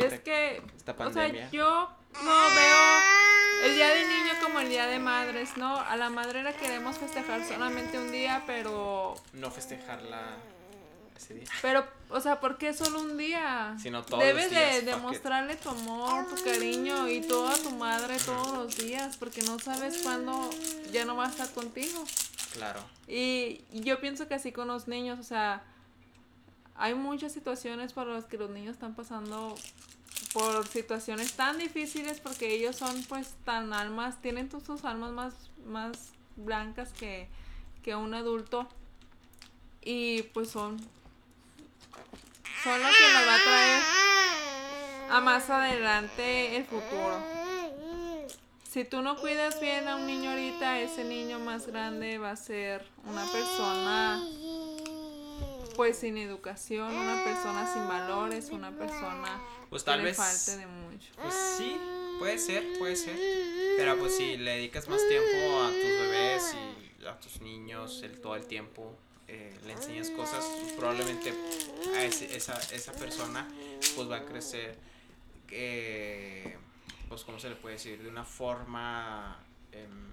es 0.00 0.20
que, 0.20 0.60
o 0.98 1.12
sea, 1.12 1.50
yo 1.50 1.88
no 2.24 2.54
veo 2.54 2.98
el 3.64 3.74
Día 3.76 3.88
del 3.90 4.08
Niño 4.08 4.32
como 4.42 4.58
el 4.58 4.68
Día 4.68 4.88
de 4.88 4.98
Madres, 4.98 5.56
¿no? 5.56 5.76
A 5.78 5.96
la 5.96 6.10
madre 6.10 6.42
la 6.42 6.52
queremos 6.52 6.98
festejar 6.98 7.46
solamente 7.46 7.96
un 7.96 8.10
día, 8.10 8.42
pero... 8.44 9.14
No 9.34 9.52
festejarla 9.52 10.36
ese 11.22 11.34
día. 11.34 11.44
Pero, 11.60 11.86
o 12.10 12.20
sea, 12.20 12.40
¿por 12.40 12.58
qué 12.58 12.74
solo 12.74 13.00
un 13.00 13.16
día? 13.16 13.76
Sino 13.80 14.02
todos 14.02 14.22
Debes 14.22 14.50
de 14.50 14.82
demostrarle 14.82 15.56
tu 15.56 15.68
amor, 15.68 16.26
tu 16.26 16.42
cariño 16.42 17.08
y 17.08 17.20
todo 17.20 17.48
a 17.48 17.56
tu 17.56 17.70
madre 17.70 18.16
todos 18.18 18.52
los 18.52 18.76
días, 18.76 19.16
porque 19.16 19.42
no 19.42 19.58
sabes 19.58 19.98
cuándo 20.02 20.50
ya 20.92 21.04
no 21.04 21.16
va 21.16 21.26
a 21.26 21.28
estar 21.30 21.50
contigo. 21.52 22.04
Claro. 22.52 22.80
Y, 23.08 23.62
yo 23.72 24.00
pienso 24.00 24.28
que 24.28 24.34
así 24.34 24.52
con 24.52 24.68
los 24.68 24.88
niños, 24.88 25.18
o 25.18 25.24
sea 25.24 25.64
hay 26.74 26.94
muchas 26.94 27.32
situaciones 27.32 27.92
por 27.92 28.06
las 28.06 28.24
que 28.24 28.38
los 28.38 28.50
niños 28.50 28.74
están 28.74 28.94
pasando 28.94 29.54
por 30.32 30.66
situaciones 30.66 31.34
tan 31.34 31.58
difíciles 31.58 32.20
porque 32.20 32.54
ellos 32.54 32.76
son 32.76 33.02
pues 33.04 33.34
tan 33.44 33.72
almas, 33.72 34.20
tienen 34.22 34.50
sus 34.50 34.84
almas 34.84 35.12
más, 35.12 35.34
más 35.66 36.12
blancas 36.36 36.92
que, 36.92 37.28
que 37.82 37.94
un 37.94 38.14
adulto. 38.14 38.68
y 39.82 40.22
pues 40.34 40.50
son 40.50 40.76
son 42.62 42.80
lo 42.80 42.88
que 42.88 43.12
nos 43.12 43.28
va 43.28 43.34
a 43.34 43.42
traer 43.42 43.82
a 45.10 45.20
más 45.20 45.50
adelante 45.50 46.56
el 46.56 46.64
futuro. 46.64 47.22
Si 48.68 48.84
tú 48.84 49.02
no 49.02 49.16
cuidas 49.16 49.60
bien 49.60 49.88
a 49.88 49.96
un 49.96 50.06
niño 50.06 50.30
ahorita, 50.30 50.80
ese 50.80 51.04
niño 51.04 51.38
más 51.38 51.66
grande 51.66 52.18
va 52.18 52.30
a 52.30 52.36
ser 52.36 52.86
una 53.04 53.24
persona 53.30 54.22
pues 55.76 55.98
sin 55.98 56.16
educación, 56.18 56.94
una 56.94 57.24
persona 57.24 57.72
sin 57.72 57.86
valores, 57.88 58.50
una 58.50 58.70
persona 58.70 59.40
pues 59.68 59.84
tal 59.84 59.98
que 59.98 60.04
vez 60.06 60.18
le 60.18 60.24
falte 60.24 60.56
de 60.56 60.66
mucho. 60.66 61.12
Pues 61.20 61.34
sí, 61.58 61.76
puede 62.18 62.38
ser, 62.38 62.78
puede 62.78 62.96
ser. 62.96 63.16
Pero 63.76 63.98
pues 63.98 64.16
si 64.16 64.36
le 64.36 64.52
dedicas 64.52 64.88
más 64.88 65.00
tiempo 65.08 65.62
a 65.62 65.68
tus 65.68 65.82
bebés 65.82 66.54
y 66.54 67.06
a 67.06 67.18
tus 67.18 67.40
niños 67.40 68.02
el, 68.02 68.20
todo 68.20 68.36
el 68.36 68.46
tiempo, 68.46 68.96
eh, 69.34 69.58
le 69.66 69.72
enseñas 69.72 70.10
cosas, 70.10 70.44
pues, 70.60 70.72
probablemente 70.74 71.32
a 71.96 72.04
ese- 72.04 72.36
esa, 72.36 72.54
esa 72.72 72.92
persona 72.92 73.48
pues 73.96 74.10
va 74.10 74.16
a 74.18 74.24
crecer, 74.26 74.76
eh, 75.50 76.56
pues 77.08 77.22
cómo 77.24 77.38
se 77.38 77.48
le 77.48 77.56
puede 77.56 77.74
decir, 77.76 78.02
de 78.02 78.08
una 78.08 78.24
forma 78.24 79.38
em, 79.72 80.10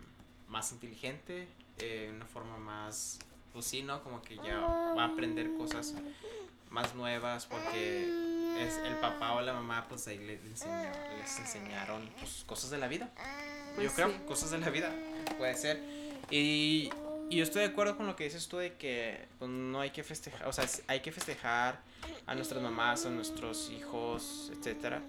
más 0.47 0.71
inteligente, 0.71 1.47
eh, 1.79 2.11
una 2.15 2.25
forma 2.25 2.57
más, 2.57 3.19
pues 3.53 3.65
sí, 3.65 3.81
¿no? 3.83 4.01
Como 4.03 4.21
que 4.21 4.35
ya 4.38 4.57
va 4.59 5.03
a 5.03 5.07
aprender 5.07 5.53
cosas 5.57 5.95
más 6.69 6.93
nuevas 6.95 7.45
porque 7.45 8.03
es 8.59 8.77
el 8.85 8.95
papá 8.97 9.33
o 9.33 9.41
la 9.41 9.53
mamá 9.53 9.85
pues 9.89 10.07
ahí 10.07 10.17
les, 10.19 10.39
enseñó- 10.43 11.17
les 11.19 11.39
enseñaron 11.39 12.07
pues, 12.19 12.43
cosas 12.45 12.69
de 12.69 12.77
la 12.77 12.88
vida. 12.88 13.09
Pues 13.75 13.89
yo 13.89 13.95
creo, 13.95 14.09
sí. 14.09 14.15
cosas 14.27 14.51
de 14.51 14.57
la 14.59 14.69
vida, 14.69 14.91
puede 15.38 15.55
ser. 15.55 15.81
Y, 16.31 16.89
y 17.29 17.38
yo 17.38 17.43
estoy 17.43 17.62
de 17.62 17.67
acuerdo 17.67 17.95
con 17.95 18.07
lo 18.07 18.15
que 18.15 18.24
dices 18.24 18.48
tú 18.48 18.57
de 18.57 18.74
que 18.74 19.27
pues, 19.38 19.50
no 19.50 19.79
hay 19.79 19.91
que 19.91 20.03
festejar, 20.03 20.48
o 20.48 20.53
sea, 20.53 20.65
hay 20.88 21.00
que 21.01 21.12
festejar 21.12 21.79
a 22.25 22.36
nuestras 22.36 22.62
mamás, 22.62 23.05
a 23.05 23.09
nuestros 23.09 23.69
hijos, 23.69 24.51
etcétera. 24.57 25.01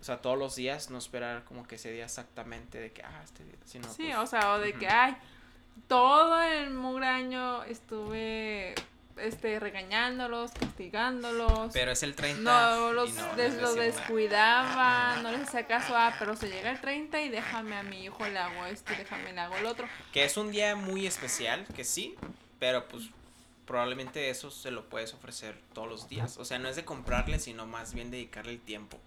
O 0.00 0.04
sea, 0.04 0.22
todos 0.22 0.38
los 0.38 0.56
días, 0.56 0.90
no 0.90 0.96
esperar 0.96 1.44
como 1.44 1.66
que 1.66 1.74
ese 1.74 1.92
día 1.92 2.04
exactamente 2.04 2.78
de 2.78 2.90
que, 2.92 3.02
ah, 3.02 3.20
este 3.22 3.44
día, 3.44 3.56
sino 3.66 3.84
Sí, 3.92 4.04
pues, 4.06 4.16
o 4.16 4.26
sea, 4.26 4.54
o 4.54 4.58
de 4.58 4.72
que, 4.72 4.88
ay, 4.88 5.14
todo 5.86 6.40
el 6.40 6.70
mugre 6.70 7.06
año 7.06 7.62
estuve 7.64 8.74
este, 9.16 9.58
regañándolos, 9.60 10.50
castigándolos. 10.52 11.72
Pero 11.72 11.92
es 11.92 12.02
el 12.02 12.14
30. 12.14 12.40
no, 12.42 12.90
y 12.90 12.94
los, 12.94 13.14
no, 13.14 13.22
des- 13.36 13.54
les 13.54 13.62
los 13.62 13.74
decimos 13.74 13.76
nada. 13.76 13.84
descuidaba, 13.84 15.16
no 15.22 15.30
les 15.32 15.42
hacía 15.48 15.66
caso, 15.66 15.94
ah, 15.96 16.14
pero 16.18 16.36
se 16.36 16.48
llega 16.48 16.70
el 16.70 16.80
30 16.80 17.20
y 17.22 17.28
déjame 17.28 17.76
a 17.76 17.82
mi 17.82 18.04
hijo 18.04 18.26
le 18.26 18.38
hago 18.38 18.66
esto, 18.66 18.92
y 18.92 18.96
déjame 18.96 19.32
le 19.32 19.40
hago 19.40 19.56
el 19.56 19.66
otro. 19.66 19.86
Que 20.12 20.24
es 20.24 20.36
un 20.36 20.50
día 20.50 20.76
muy 20.76 21.06
especial, 21.06 21.66
que 21.74 21.84
sí, 21.84 22.14
pero 22.58 22.86
pues 22.88 23.04
probablemente 23.66 24.30
eso 24.30 24.50
se 24.50 24.70
lo 24.70 24.88
puedes 24.88 25.14
ofrecer 25.14 25.60
todos 25.74 25.88
los 25.88 26.08
días. 26.08 26.38
O 26.38 26.44
sea, 26.44 26.58
no 26.58 26.68
es 26.68 26.76
de 26.76 26.84
comprarle, 26.84 27.38
sino 27.38 27.66
más 27.66 27.94
bien 27.94 28.10
dedicarle 28.10 28.52
el 28.52 28.60
tiempo. 28.60 28.98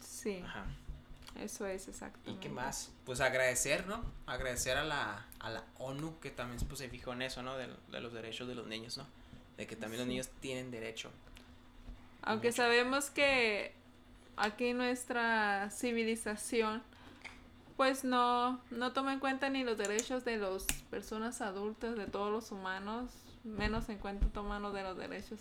Sí, 0.00 0.42
Ajá. 0.44 0.64
eso 1.40 1.66
es 1.66 1.86
¿Y 1.86 1.90
exactamente. 1.90 2.40
qué 2.40 2.48
más? 2.48 2.90
Pues 3.04 3.20
agradecer, 3.20 3.86
¿no? 3.86 4.04
Agradecer 4.26 4.76
a 4.76 4.84
la, 4.84 5.26
a 5.40 5.50
la 5.50 5.62
ONU 5.78 6.18
que 6.20 6.30
también 6.30 6.60
pues, 6.66 6.78
se 6.80 6.88
fijó 6.88 7.12
en 7.12 7.22
eso, 7.22 7.42
¿no? 7.42 7.56
De, 7.56 7.68
de 7.90 8.00
los 8.00 8.12
derechos 8.12 8.48
de 8.48 8.54
los 8.56 8.66
niños, 8.66 8.96
¿no? 8.98 9.06
De 9.62 9.68
que 9.68 9.76
también 9.76 10.00
los 10.00 10.08
niños 10.08 10.28
tienen 10.40 10.72
derecho. 10.72 11.08
Aunque 12.22 12.48
mucho. 12.48 12.56
sabemos 12.56 13.10
que 13.10 13.72
aquí 14.36 14.72
nuestra 14.72 15.70
civilización 15.70 16.82
pues 17.76 18.02
no, 18.02 18.60
no 18.72 18.92
toma 18.92 19.12
en 19.12 19.20
cuenta 19.20 19.50
ni 19.50 19.62
los 19.62 19.78
derechos 19.78 20.24
de 20.24 20.38
las 20.38 20.64
personas 20.90 21.40
adultas, 21.40 21.96
de 21.96 22.08
todos 22.08 22.32
los 22.32 22.50
humanos, 22.50 23.12
menos 23.44 23.88
en 23.88 23.98
cuenta 23.98 24.26
toman 24.32 24.62
los 24.62 24.74
de 24.74 24.82
los 24.82 24.98
derechos 24.98 25.38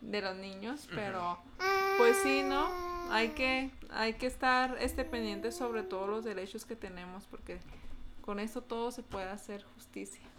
de 0.00 0.20
los 0.20 0.34
niños, 0.34 0.88
pero 0.92 1.38
pues 1.96 2.16
sí, 2.24 2.42
¿no? 2.42 2.66
Hay 3.12 3.28
que, 3.28 3.70
hay 3.90 4.14
que 4.14 4.26
estar 4.26 4.76
este 4.80 5.04
pendiente 5.04 5.52
sobre 5.52 5.84
todos 5.84 6.08
los 6.08 6.24
derechos 6.24 6.64
que 6.64 6.74
tenemos, 6.74 7.26
porque 7.26 7.60
con 8.20 8.40
eso 8.40 8.62
todo 8.62 8.90
se 8.90 9.04
puede 9.04 9.30
hacer 9.30 9.62
justicia. 9.76 10.33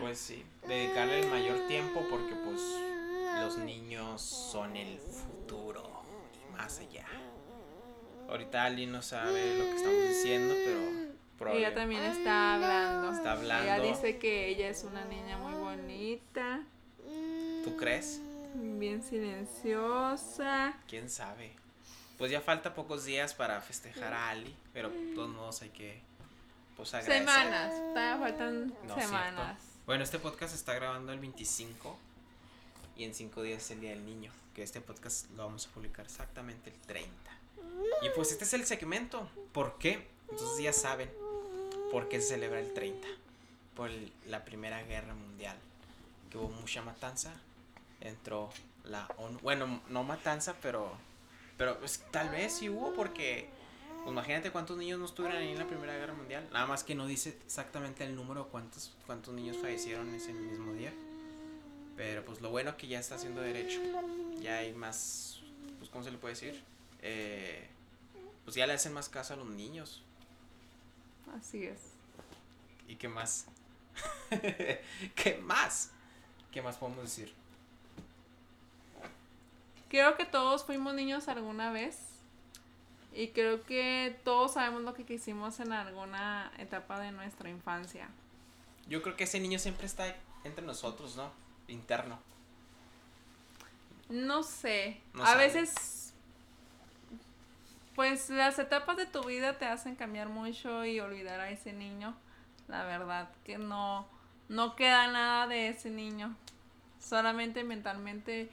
Pues 0.00 0.18
sí, 0.18 0.44
dedicarle 0.66 1.20
el 1.20 1.30
mayor 1.30 1.66
tiempo 1.68 2.04
porque 2.10 2.34
pues 2.34 2.60
los 3.40 3.58
niños 3.58 4.22
son 4.22 4.76
el 4.76 4.98
futuro 4.98 6.02
y 6.48 6.52
más 6.52 6.78
allá. 6.80 7.06
Ahorita 8.28 8.64
Ali 8.64 8.86
no 8.86 9.02
sabe 9.02 9.56
lo 9.58 9.64
que 9.64 9.76
estamos 9.76 10.08
diciendo, 10.08 10.54
pero 10.64 10.78
Ella 10.80 11.14
probablemente- 11.38 11.80
también 11.80 12.02
está 12.02 12.54
hablando. 12.54 13.12
Está 13.12 13.32
hablando. 13.32 13.64
Ella 13.72 13.80
dice 13.80 14.18
que 14.18 14.48
ella 14.48 14.68
es 14.68 14.84
una 14.84 15.04
niña 15.04 15.36
muy 15.38 15.54
bonita, 15.54 16.62
¿Tú 17.64 17.76
crees? 17.76 18.20
bien 18.54 19.02
silenciosa. 19.02 20.74
¿Quién 20.88 21.10
sabe? 21.10 21.52
Pues 22.18 22.30
ya 22.30 22.40
falta 22.40 22.74
pocos 22.74 23.04
días 23.04 23.34
para 23.34 23.60
festejar 23.60 24.14
a 24.14 24.30
Ali, 24.30 24.56
pero 24.72 24.88
de 24.88 25.14
todos 25.14 25.28
modos 25.28 25.60
hay 25.62 25.68
que 25.68 26.00
pues 26.76 26.92
agradecer. 26.94 27.18
Semanas, 27.26 28.20
faltan 28.20 28.74
No, 28.86 28.94
semanas. 28.94 29.58
cierto. 29.60 29.82
Bueno, 29.86 30.04
este 30.04 30.18
podcast 30.18 30.52
se 30.52 30.58
está 30.58 30.74
grabando 30.74 31.12
el 31.12 31.18
25 31.20 31.96
y 32.96 33.04
en 33.04 33.14
5 33.14 33.42
días 33.42 33.62
es 33.62 33.70
el 33.72 33.80
Día 33.80 33.90
del 33.90 34.04
Niño, 34.04 34.32
que 34.54 34.62
este 34.62 34.80
podcast 34.80 35.30
lo 35.32 35.44
vamos 35.46 35.66
a 35.66 35.70
publicar 35.70 36.04
exactamente 36.06 36.70
el 36.70 36.76
30. 36.80 37.12
Y 38.02 38.08
pues 38.14 38.32
este 38.32 38.44
es 38.44 38.52
el 38.54 38.64
segmento. 38.66 39.28
¿Por 39.52 39.78
qué? 39.78 40.08
Entonces 40.30 40.58
ya 40.62 40.72
saben 40.72 41.10
por 41.92 42.08
qué 42.08 42.20
se 42.20 42.28
celebra 42.28 42.58
el 42.60 42.72
30. 42.74 43.06
Por 43.74 43.90
el- 43.90 44.12
la 44.26 44.44
Primera 44.44 44.82
Guerra 44.82 45.14
Mundial, 45.14 45.56
que 46.30 46.38
hubo 46.38 46.48
mucha 46.48 46.82
matanza. 46.82 47.32
Entró 48.00 48.50
la 48.84 49.06
ONU. 49.18 49.38
Bueno, 49.40 49.80
no 49.88 50.02
matanza, 50.04 50.54
pero 50.62 50.90
pero 51.58 51.78
pues, 51.78 52.04
tal 52.10 52.28
vez 52.28 52.52
sí 52.58 52.68
hubo 52.68 52.92
porque 52.94 53.48
pues, 54.06 54.14
imagínate 54.14 54.52
cuántos 54.52 54.76
niños 54.76 55.00
no 55.00 55.06
estuvieron 55.06 55.38
ahí 55.38 55.50
en 55.50 55.58
la 55.58 55.66
Primera 55.66 55.92
Guerra 55.96 56.14
Mundial. 56.14 56.46
Nada 56.52 56.64
más 56.66 56.84
que 56.84 56.94
no 56.94 57.08
dice 57.08 57.36
exactamente 57.44 58.04
el 58.04 58.14
número 58.14 58.46
cuántos, 58.46 58.94
cuántos 59.04 59.34
niños 59.34 59.56
fallecieron 59.56 60.14
ese 60.14 60.32
mismo 60.32 60.72
día. 60.74 60.92
Pero 61.96 62.24
pues 62.24 62.40
lo 62.40 62.50
bueno 62.50 62.76
que 62.76 62.86
ya 62.86 63.00
está 63.00 63.16
haciendo 63.16 63.40
derecho. 63.40 63.80
Ya 64.40 64.58
hay 64.58 64.72
más, 64.72 65.40
pues 65.78 65.90
¿cómo 65.90 66.04
se 66.04 66.12
le 66.12 66.18
puede 66.18 66.34
decir? 66.34 66.62
Eh, 67.02 67.66
pues 68.44 68.54
ya 68.54 68.64
le 68.68 68.74
hacen 68.74 68.92
más 68.92 69.08
caso 69.08 69.34
a 69.34 69.38
los 69.38 69.48
niños. 69.48 70.04
Así 71.36 71.64
es. 71.64 71.80
¿Y 72.86 72.94
qué 72.94 73.08
más? 73.08 73.46
¿Qué 75.16 75.40
más? 75.42 75.90
¿Qué 76.52 76.62
más 76.62 76.76
podemos 76.76 77.02
decir? 77.02 77.34
Creo 79.88 80.16
que 80.16 80.26
todos 80.26 80.62
fuimos 80.62 80.94
niños 80.94 81.26
alguna 81.26 81.72
vez. 81.72 82.05
Y 83.16 83.28
creo 83.28 83.64
que 83.64 84.20
todos 84.24 84.52
sabemos 84.52 84.82
lo 84.82 84.92
que 84.92 85.04
quisimos 85.04 85.58
en 85.60 85.72
alguna 85.72 86.52
etapa 86.58 87.00
de 87.00 87.12
nuestra 87.12 87.48
infancia. 87.48 88.08
Yo 88.88 89.00
creo 89.00 89.16
que 89.16 89.24
ese 89.24 89.40
niño 89.40 89.58
siempre 89.58 89.86
está 89.86 90.14
entre 90.44 90.64
nosotros, 90.66 91.16
¿no? 91.16 91.32
Interno. 91.66 92.18
No 94.10 94.42
sé. 94.42 95.00
No 95.14 95.22
a 95.22 95.28
sabe. 95.28 95.44
veces, 95.46 96.12
pues 97.94 98.28
las 98.28 98.58
etapas 98.58 98.98
de 98.98 99.06
tu 99.06 99.24
vida 99.24 99.56
te 99.58 99.64
hacen 99.64 99.96
cambiar 99.96 100.28
mucho 100.28 100.84
y 100.84 101.00
olvidar 101.00 101.40
a 101.40 101.50
ese 101.50 101.72
niño. 101.72 102.14
La 102.68 102.84
verdad 102.84 103.30
que 103.44 103.56
no, 103.56 104.06
no 104.50 104.76
queda 104.76 105.06
nada 105.10 105.46
de 105.46 105.68
ese 105.68 105.88
niño. 105.88 106.36
Solamente 107.00 107.64
mentalmente, 107.64 108.50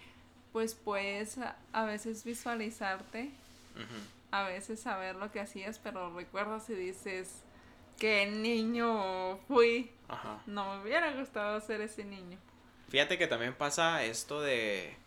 pues 0.54 0.74
puedes 0.74 1.38
a, 1.38 1.58
a 1.74 1.84
veces 1.84 2.24
visualizarte, 2.24 3.32
Ujú. 3.76 4.23
A 4.34 4.42
veces 4.42 4.80
saber 4.80 5.16
lo 5.16 5.32
que 5.32 5.40
hacías, 5.40 5.78
pero 5.78 6.12
recuerdas 6.12 6.68
y 6.68 6.74
dices, 6.74 7.44
qué 8.00 8.26
niño 8.26 9.38
fui. 9.48 9.92
Ajá. 10.08 10.42
No 10.48 10.74
me 10.74 10.82
hubiera 10.82 11.14
gustado 11.14 11.62
ser 11.62 11.82
ese 11.82 12.04
niño. 12.04 12.40
Fíjate 12.90 13.20
que 13.20 13.28
también 13.28 13.54
pasa 13.54 14.04
esto 14.04 14.42
de, 14.42 14.98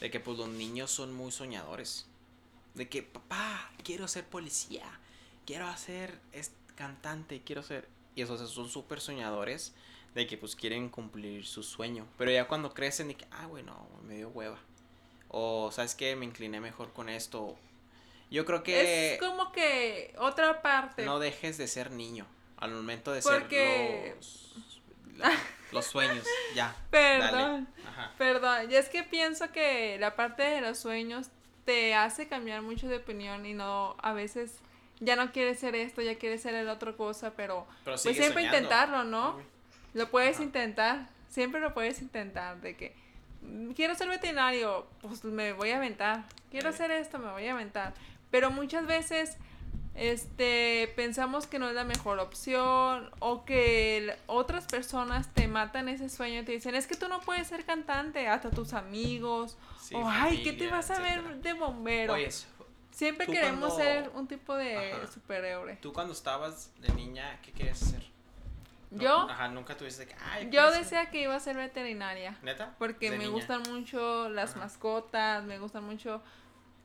de 0.00 0.10
que 0.10 0.20
pues 0.20 0.36
los 0.36 0.50
niños 0.50 0.90
son 0.90 1.14
muy 1.14 1.32
soñadores. 1.32 2.10
De 2.74 2.90
que, 2.90 3.02
papá, 3.02 3.70
quiero 3.82 4.06
ser 4.06 4.26
policía, 4.26 4.84
quiero 5.46 5.74
ser 5.78 6.18
cantante, 6.74 7.40
quiero 7.40 7.62
ser... 7.62 7.88
Y 8.16 8.20
esos 8.20 8.50
son 8.50 8.68
súper 8.68 9.00
soñadores 9.00 9.72
de 10.14 10.26
que 10.26 10.36
pues 10.36 10.54
quieren 10.54 10.90
cumplir 10.90 11.46
su 11.46 11.62
sueño. 11.62 12.06
Pero 12.18 12.32
ya 12.32 12.46
cuando 12.46 12.74
crecen 12.74 13.12
y 13.12 13.14
que, 13.14 13.26
ah, 13.30 13.46
bueno, 13.46 13.88
me 14.02 14.16
dio 14.16 14.28
hueva. 14.28 14.58
O, 15.28 15.70
¿sabes 15.72 15.94
qué? 15.94 16.16
Me 16.16 16.26
incliné 16.26 16.60
mejor 16.60 16.92
con 16.92 17.08
esto. 17.08 17.56
Yo 18.30 18.44
creo 18.44 18.62
que 18.62 19.14
Es 19.14 19.20
como 19.20 19.52
que 19.52 20.14
otra 20.18 20.60
parte. 20.62 21.04
no 21.04 21.18
dejes 21.18 21.56
de 21.58 21.66
ser 21.66 21.90
niño 21.90 22.26
al 22.58 22.72
momento 22.72 23.12
de 23.12 23.22
Porque- 23.22 24.14
ser 24.16 24.16
los, 24.16 24.62
la- 25.16 25.32
los 25.72 25.86
sueños. 25.86 26.26
Ya. 26.54 26.74
Perdón. 26.90 27.68
Dale. 27.84 28.08
Perdón, 28.18 28.70
y 28.70 28.74
es 28.74 28.88
que 28.88 29.02
pienso 29.02 29.50
que 29.52 29.96
la 29.98 30.14
parte 30.16 30.42
de 30.42 30.60
los 30.60 30.78
sueños 30.78 31.28
te 31.64 31.94
hace 31.94 32.28
cambiar 32.28 32.62
mucho 32.62 32.88
de 32.88 32.96
opinión 32.96 33.44
y 33.46 33.54
no, 33.54 33.96
a 34.02 34.12
veces 34.12 34.58
ya 35.00 35.16
no 35.16 35.32
quieres 35.32 35.58
ser 35.60 35.74
esto, 35.74 36.00
ya 36.02 36.16
quieres 36.16 36.42
ser 36.42 36.54
el 36.54 36.68
otra 36.68 36.92
cosa, 36.94 37.32
pero 37.36 37.66
Pero 37.84 37.96
pues 37.96 38.16
siempre 38.16 38.28
soñando. 38.42 38.56
intentarlo, 38.56 39.04
¿no? 39.04 39.36
Uy. 39.36 39.42
Lo 39.94 40.10
puedes 40.10 40.36
Ajá. 40.36 40.44
intentar. 40.44 41.08
siempre 41.28 41.60
lo 41.60 41.74
puedes 41.74 42.00
intentar, 42.00 42.60
de 42.62 42.74
que 42.76 42.96
mm, 43.42 43.72
quiero 43.72 43.94
ser 43.94 44.08
veterinario, 44.08 44.86
pues 45.02 45.22
me 45.24 45.52
voy 45.52 45.70
a 45.70 45.76
aventar, 45.76 46.24
quiero 46.50 46.70
hacer 46.70 46.90
esto, 46.90 47.18
me 47.18 47.30
voy 47.30 47.46
a 47.46 47.52
aventar, 47.52 47.92
pero 48.30 48.50
muchas 48.50 48.86
veces 48.86 49.36
este 49.94 50.92
pensamos 50.94 51.46
que 51.46 51.58
no 51.58 51.68
es 51.68 51.74
la 51.74 51.84
mejor 51.84 52.20
opción 52.20 53.10
o 53.18 53.44
que 53.44 54.16
otras 54.26 54.66
personas 54.66 55.32
te 55.34 55.48
matan 55.48 55.88
ese 55.88 56.08
sueño 56.08 56.40
y 56.40 56.44
te 56.44 56.52
dicen, 56.52 56.74
es 56.74 56.86
que 56.86 56.94
tú 56.96 57.08
no 57.08 57.20
puedes 57.20 57.48
ser 57.48 57.64
cantante, 57.64 58.28
hasta 58.28 58.50
tus 58.50 58.74
amigos, 58.74 59.56
Sí, 59.80 59.94
o 59.96 60.08
ay, 60.08 60.42
¿qué 60.44 60.52
te 60.52 60.68
vas 60.68 60.90
a 60.90 61.00
ver 61.00 61.36
de 61.42 61.52
bombero? 61.52 62.14
Oye, 62.14 62.28
Siempre 62.92 63.26
queremos 63.26 63.74
cuando- 63.74 63.76
ser 63.76 64.10
un 64.14 64.26
tipo 64.26 64.54
de 64.56 64.92
Ajá. 64.92 65.06
superhéroe. 65.06 65.76
tú 65.76 65.92
cuando 65.92 66.12
estabas 66.12 66.72
de 66.80 66.92
niña, 66.94 67.38
¿qué 67.42 67.52
querías 67.52 67.80
hacer? 67.82 68.06
No, 68.90 69.02
Yo, 69.02 69.16
Ajá, 69.30 69.48
nunca 69.48 69.76
tuviste 69.76 70.06
que. 70.06 70.14
Ay, 70.32 70.48
yo 70.50 70.68
ser- 70.70 70.78
decía 70.82 71.10
que 71.10 71.22
iba 71.22 71.34
a 71.36 71.40
ser 71.40 71.56
veterinaria. 71.56 72.36
¿Neta? 72.42 72.74
Porque 72.78 73.10
De 73.10 73.18
me 73.18 73.24
niña. 73.24 73.34
gustan 73.36 73.62
mucho 73.70 74.28
las 74.30 74.52
Ajá. 74.52 74.60
mascotas, 74.60 75.44
me 75.44 75.58
gustan 75.58 75.84
mucho 75.84 76.22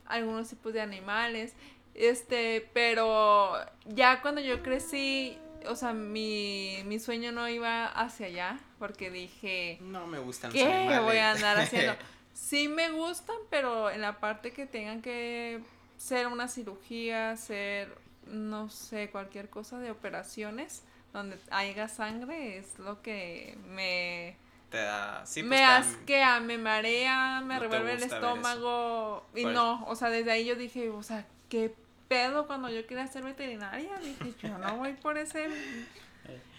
algunos 0.06 0.50
tipos 0.50 0.74
de 0.74 0.82
animales. 0.82 1.54
Este, 1.96 2.70
pero 2.74 3.54
ya 3.86 4.22
cuando 4.22 4.42
yo 4.42 4.64
crecí, 4.64 5.38
o 5.68 5.76
sea, 5.76 5.94
mi, 5.94 6.80
mi 6.86 7.00
sueño 7.00 7.32
no 7.32 7.48
iba 7.48 7.86
hacia 7.86 8.28
allá, 8.28 8.60
porque 8.80 9.12
dije, 9.12 9.78
No 9.82 10.08
me 10.08 10.20
gustan 10.20 10.52
los 10.52 10.62
¿qué 10.62 10.72
animales. 10.74 11.02
voy 11.04 11.18
a 11.18 11.32
andar 11.32 11.60
haciendo? 11.60 11.96
Sí 12.34 12.68
me 12.68 12.90
gustan, 12.90 13.36
pero 13.52 13.92
en 13.92 14.02
la 14.02 14.20
parte 14.20 14.52
que 14.52 14.66
tengan 14.66 15.04
que 15.04 15.60
ser 15.98 16.26
una 16.26 16.48
cirugía, 16.48 17.38
ser, 17.38 17.96
no 18.26 18.70
sé, 18.70 19.12
cualquier 19.12 19.50
cosa 19.52 19.78
de 19.78 19.92
operaciones, 19.92 20.82
donde 21.14 21.38
haya 21.52 21.88
sangre, 21.88 22.58
es 22.58 22.80
lo 22.80 23.04
que 23.04 23.56
me 23.68 24.36
Te 24.74 24.80
da. 24.80 25.24
Sí, 25.24 25.42
pues, 25.44 25.50
me 25.52 25.64
asquea, 25.64 26.40
me 26.40 26.58
marea, 26.58 27.42
me 27.46 27.54
No 27.54 27.60
revuelve 27.60 27.94
el 27.94 28.02
estómago. 28.02 29.24
Y 29.36 29.44
Pues- 29.44 29.54
no, 29.54 29.86
o 29.86 29.96
sea, 29.96 30.10
desde 30.10 30.32
ahí 30.32 30.46
yo 30.46 30.56
dije, 30.56 30.90
o 30.90 31.04
sea, 31.04 31.28
¿qué 31.48 31.76
pedo 32.08 32.48
cuando 32.48 32.72
yo 32.72 32.88
quería 32.88 33.06
ser 33.06 33.24
veterinaria? 33.24 33.96
Dije, 34.00 34.34
yo 34.42 34.58
no 34.58 34.78
voy 34.78 34.94
por 34.94 35.20
ese... 35.20 35.48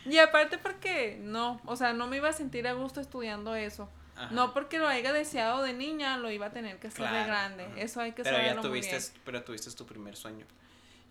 Y 0.06 0.18
aparte 0.18 0.58
porque 0.58 1.18
no, 1.22 1.60
o 1.64 1.74
sea, 1.76 1.92
no 1.94 2.06
me 2.06 2.18
iba 2.18 2.28
a 2.28 2.32
sentir 2.32 2.68
a 2.68 2.74
gusto 2.74 3.00
estudiando 3.00 3.56
eso. 3.56 3.88
Ajá. 4.14 4.28
No 4.30 4.52
porque 4.54 4.78
lo 4.78 4.86
haya 4.86 5.12
deseado 5.12 5.62
de 5.62 5.72
niña, 5.72 6.18
lo 6.18 6.30
iba 6.30 6.46
a 6.46 6.50
tener 6.50 6.78
que 6.78 6.86
hacer 6.88 7.10
de 7.10 7.24
grande. 7.24 7.64
ajá. 7.64 7.80
Eso 7.80 8.00
hay 8.00 8.12
que 8.12 8.22
Pero 8.22 8.36
ya 8.36 8.52
muy 8.54 8.62
tuviste, 8.62 8.96
bien. 8.98 9.10
pero 9.24 9.42
tuviste 9.42 9.72
tu 9.72 9.86
primer 9.86 10.14
sueño. 10.14 10.46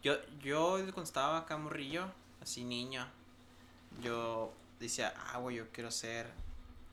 Yo, 0.04 0.16
yo 0.42 0.78
cuando 0.94 1.04
estaba 1.04 1.40
acá 1.40 1.58
morrillo, 1.58 2.06
así 2.42 2.64
niño, 2.64 3.06
yo 4.02 4.54
decía, 4.80 5.14
ah, 5.34 5.40
güey, 5.40 5.58
yo 5.58 5.66
quiero 5.74 5.92
ser 5.92 6.28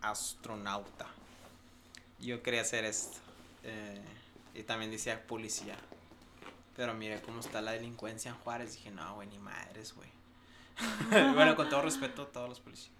astronauta. 0.02 1.06
Yo 2.18 2.42
quería 2.42 2.62
hacer 2.62 2.84
esto. 2.84 3.18
Eh, 3.62 4.00
y 4.54 4.62
también 4.62 4.90
decía 4.90 5.26
policía. 5.26 5.76
Pero 6.76 6.94
mire 6.94 7.20
cómo 7.22 7.40
está 7.40 7.60
la 7.60 7.72
delincuencia 7.72 8.30
en 8.30 8.36
Juárez. 8.38 8.72
Dije, 8.72 8.90
no, 8.90 9.14
güey, 9.14 9.28
ni 9.28 9.38
madres, 9.38 9.94
güey. 9.94 10.08
bueno, 11.34 11.56
con 11.56 11.68
todo 11.68 11.82
respeto 11.82 12.22
a 12.22 12.26
todos 12.26 12.48
los 12.48 12.60
policías. 12.60 12.94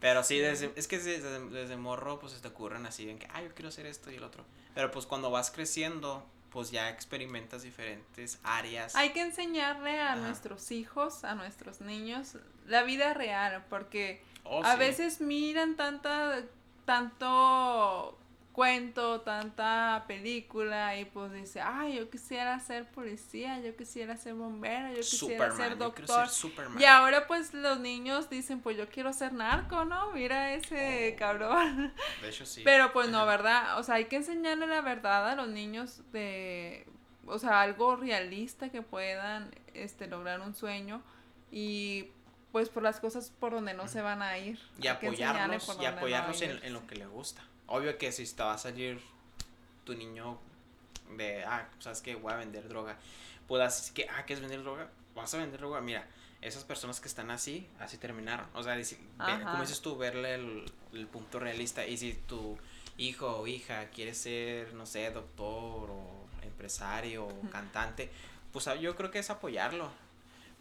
Pero 0.00 0.24
sí, 0.24 0.38
desde, 0.38 0.72
es 0.74 0.88
que 0.88 0.98
desde, 0.98 1.48
desde 1.50 1.76
morro, 1.76 2.18
pues 2.18 2.32
se 2.32 2.40
te 2.40 2.48
ocurren 2.48 2.86
así, 2.86 3.08
en 3.08 3.18
que, 3.18 3.28
ah, 3.32 3.42
yo 3.42 3.54
quiero 3.54 3.68
hacer 3.68 3.86
esto 3.86 4.10
y 4.10 4.16
el 4.16 4.24
otro. 4.24 4.44
Pero 4.74 4.90
pues 4.90 5.06
cuando 5.06 5.30
vas 5.30 5.50
creciendo, 5.52 6.26
pues 6.52 6.70
ya 6.70 6.90
experimentas 6.90 7.62
diferentes 7.62 8.38
áreas. 8.44 8.94
Hay 8.94 9.10
que 9.10 9.22
enseñarle 9.22 10.00
a 10.00 10.12
Ajá. 10.12 10.16
nuestros 10.16 10.70
hijos, 10.70 11.24
a 11.24 11.34
nuestros 11.34 11.80
niños, 11.80 12.36
la 12.66 12.82
vida 12.82 13.14
real, 13.14 13.64
porque 13.70 14.22
Oh, 14.44 14.62
a 14.64 14.72
sí. 14.72 14.78
veces 14.78 15.20
miran 15.20 15.76
tanta, 15.76 16.42
tanto 16.84 18.18
cuento, 18.52 19.22
tanta 19.22 20.04
película 20.06 20.98
y 20.98 21.06
pues 21.06 21.32
dice, 21.32 21.60
ay, 21.60 21.96
yo 21.96 22.10
quisiera 22.10 22.60
ser 22.60 22.86
policía, 22.90 23.58
yo 23.60 23.74
quisiera 23.74 24.16
ser 24.16 24.34
bombero, 24.34 24.88
yo 24.90 24.96
quisiera 24.96 25.50
Superman, 25.50 25.56
ser 25.56 25.78
doctor. 25.78 26.28
ser. 26.28 26.52
Y 26.78 26.84
ahora 26.84 27.26
pues 27.26 27.54
los 27.54 27.80
niños 27.80 28.28
dicen, 28.28 28.60
pues 28.60 28.76
yo 28.76 28.88
quiero 28.88 29.12
ser 29.12 29.32
narco, 29.32 29.84
¿no? 29.84 30.12
Mira 30.12 30.52
ese 30.54 31.14
Oh. 31.14 31.18
cabrón. 31.18 31.92
De 32.20 32.28
hecho, 32.28 32.44
sí. 32.46 32.62
Pero 32.64 32.92
pues 32.92 33.08
no. 33.08 33.22
¿verdad? 33.26 33.78
O 33.78 33.82
sea, 33.82 33.96
hay 33.96 34.06
que 34.06 34.16
enseñarle 34.16 34.66
la 34.66 34.80
verdad 34.80 35.28
a 35.28 35.34
los 35.34 35.48
niños 35.48 36.02
de, 36.12 36.86
o 37.26 37.38
sea, 37.38 37.62
algo 37.62 37.96
realista 37.96 38.68
que 38.70 38.82
puedan 38.82 39.54
este, 39.74 40.06
lograr 40.06 40.40
un 40.40 40.54
sueño 40.54 41.02
y 41.50 42.08
pues 42.50 42.68
por 42.68 42.82
las 42.82 43.00
cosas 43.00 43.30
por 43.30 43.52
donde 43.52 43.74
no 43.74 43.88
se 43.88 44.02
van 44.02 44.22
a 44.22 44.38
ir. 44.38 44.58
Y 44.78 44.88
por 44.88 45.14
y 45.14 45.20
no 45.22 45.88
apoyarlos 45.88 46.42
en, 46.42 46.72
lo 46.72 46.86
que 46.86 46.96
le 46.96 47.06
gusta. 47.06 47.42
Obvio 47.74 47.96
que 47.96 48.12
si 48.12 48.26
te 48.26 48.42
va 48.42 48.52
a 48.54 48.58
salir 48.58 49.00
tu 49.84 49.94
niño 49.94 50.38
de, 51.16 51.42
ah, 51.44 51.66
sabes 51.78 52.02
que 52.02 52.14
voy 52.14 52.32
a 52.32 52.36
vender 52.36 52.68
droga, 52.68 52.98
pues 53.48 53.62
así 53.62 53.94
que, 53.94 54.06
ah, 54.10 54.24
¿qué 54.26 54.34
es 54.34 54.40
vender 54.40 54.62
droga? 54.62 54.88
Vas 55.14 55.32
a 55.32 55.38
vender 55.38 55.58
droga, 55.58 55.80
mira, 55.80 56.06
esas 56.42 56.64
personas 56.64 57.00
que 57.00 57.08
están 57.08 57.30
así, 57.30 57.66
así 57.80 57.96
terminaron. 57.96 58.46
O 58.54 58.62
sea, 58.62 58.74
dice- 58.76 58.98
ve- 59.38 59.44
como 59.44 59.62
dices 59.62 59.80
tú, 59.80 59.96
verle 59.96 60.34
el, 60.34 60.64
el 60.92 61.06
punto 61.06 61.38
realista. 61.38 61.86
Y 61.86 61.96
si 61.96 62.12
tu 62.12 62.58
hijo 62.98 63.38
o 63.38 63.46
hija 63.46 63.86
quiere 63.90 64.14
ser, 64.14 64.74
no 64.74 64.84
sé, 64.84 65.10
doctor 65.10 65.90
o 65.90 66.26
empresario 66.42 67.26
o 67.26 67.50
cantante, 67.50 68.10
pues 68.52 68.68
ah, 68.68 68.74
yo 68.74 68.94
creo 68.96 69.10
que 69.10 69.18
es 69.20 69.30
apoyarlo. 69.30 69.90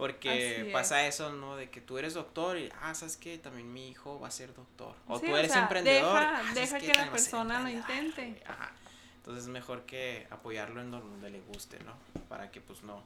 Porque 0.01 0.61
es. 0.61 0.73
pasa 0.73 1.05
eso, 1.05 1.31
¿no? 1.31 1.55
De 1.55 1.69
que 1.69 1.79
tú 1.79 1.99
eres 1.99 2.15
doctor 2.15 2.57
y, 2.57 2.71
ah, 2.81 2.95
¿sabes 2.95 3.17
qué? 3.17 3.37
También 3.37 3.71
mi 3.71 3.87
hijo 3.89 4.19
va 4.19 4.29
a 4.29 4.31
ser 4.31 4.51
doctor. 4.55 4.95
O 5.07 5.19
Sí, 5.19 5.27
tú 5.27 5.33
o 5.33 5.37
eres 5.37 5.51
sea, 5.51 5.61
emprendedor. 5.61 6.19
deja- 6.19 6.37
"Ah, 6.39 6.41
¿sabes 6.41 6.55
deja 6.55 6.79
que 6.79 6.93
la 6.97 7.11
persona 7.11 7.59
lo 7.59 7.67
emprendedor". 7.67 8.03
intente. 8.05 8.43
Ajá. 8.47 8.71
Entonces 9.17 9.43
es 9.43 9.49
mejor 9.51 9.83
que 9.85 10.25
apoyarlo 10.31 10.81
en 10.81 10.89
donde 10.89 11.29
le 11.29 11.41
guste, 11.41 11.77
¿no? 11.83 11.93
Para 12.29 12.49
que 12.49 12.61
pues 12.61 12.81
no, 12.81 13.03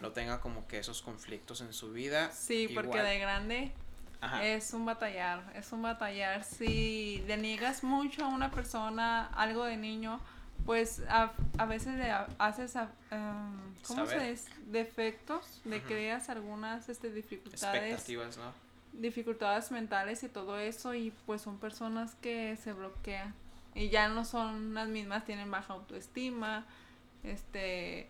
no 0.00 0.12
tenga 0.12 0.40
como 0.40 0.68
que 0.68 0.78
esos 0.78 1.02
conflictos 1.02 1.62
en 1.62 1.72
su 1.72 1.90
vida. 1.92 2.30
Sí, 2.30 2.68
porque 2.72 3.02
de 3.02 3.18
grande 3.18 3.72
Ajá. 4.20 4.44
es 4.46 4.72
un 4.72 4.86
batallar, 4.86 5.42
es 5.56 5.72
un 5.72 5.82
batallar. 5.82 6.44
Si 6.44 7.24
le 7.26 7.38
niegas 7.38 7.82
mucho 7.82 8.24
a 8.24 8.28
una 8.28 8.52
persona 8.52 9.26
algo 9.34 9.64
de 9.64 9.76
niño, 9.76 10.20
pues 10.66 11.02
a, 11.08 11.32
a 11.58 11.66
veces 11.66 11.94
le 11.96 12.10
ha- 12.10 12.28
haces, 12.38 12.76
a- 12.76 12.92
em, 13.10 13.74
¿cómo 13.86 14.06
se 14.06 14.30
dice? 14.30 14.50
Defectos, 14.66 15.60
le 15.64 15.82
creas 15.82 16.28
algunas 16.28 16.88
este, 16.88 17.10
dificultades, 17.12 17.82
Expectativas, 17.82 18.36
¿no? 18.38 18.52
dificultades 18.92 19.70
mentales 19.70 20.22
y 20.24 20.28
todo 20.28 20.58
eso 20.58 20.94
y 20.94 21.12
pues 21.26 21.42
son 21.42 21.58
personas 21.58 22.16
que 22.16 22.56
se 22.56 22.72
bloquean 22.72 23.34
y 23.74 23.88
ya 23.88 24.08
no 24.08 24.24
son 24.24 24.74
las 24.74 24.88
mismas, 24.88 25.24
tienen 25.24 25.50
baja 25.50 25.74
autoestima, 25.74 26.66
este 27.22 28.08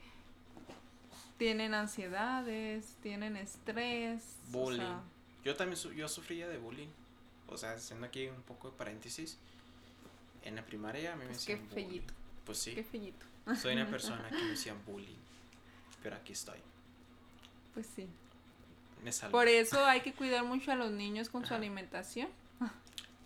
tienen 1.39 1.73
ansiedades, 1.75 2.97
tienen 3.03 3.37
estrés, 3.37 4.23
o 4.49 4.53
Bullying. 4.59 4.79
sea, 4.81 5.01
Yo 5.45 5.57
también 5.57 5.77
su- 5.79 5.93
yo 5.93 6.07
sufría 6.09 6.49
de 6.49 6.59
bullying. 6.59 6.89
O 7.49 7.57
sea, 7.57 7.73
haciendo 7.73 8.07
aquí 8.07 8.29
un 8.29 8.43
poco 8.43 8.71
de 8.71 8.77
paréntesis. 8.77 9.39
En 10.43 10.55
la 10.57 10.65
primaria 10.65 11.13
a 11.15 11.17
mí 11.17 11.25
me 11.25 11.31
Pues 11.31 11.45
qué 11.47 11.55
hacían 11.55 11.69
fellito. 11.71 12.13
Pues 12.45 12.59
sí, 12.59 12.75
qué 12.75 12.85
fellito. 12.85 13.27
soy 13.61 13.75
una 13.75 13.87
persona 13.91 14.29
que 14.29 14.43
me 14.43 14.53
hacían 14.53 14.77
bullying. 14.87 15.17
Pero 16.03 16.17
aquí 16.17 16.33
estoy. 16.33 16.59
Pues 17.75 17.87
sí. 17.95 18.09
Me 19.05 19.13
salvo. 19.13 19.33
Por 19.33 19.49
eso 19.49 19.85
hay 19.87 20.01
que 20.01 20.13
cuidar 20.13 20.45
mucho 20.45 20.73
a 20.73 20.75
los 20.75 20.91
niños 20.91 21.29
con 21.29 21.45
su 21.47 21.55
alimentación. 21.55 22.29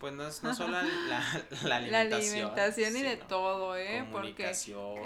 Pues 0.01 0.13
no 0.13 0.27
es 0.27 0.43
no 0.43 0.55
solo 0.55 0.73
la, 0.73 0.83
la, 0.83 1.23
la 1.63 1.69
La 1.69 1.77
alimentación. 1.77 2.33
alimentación 2.35 2.97
y 2.97 3.03
de 3.03 3.17
todo, 3.17 3.77
¿eh? 3.77 4.07
Porque 4.13 4.51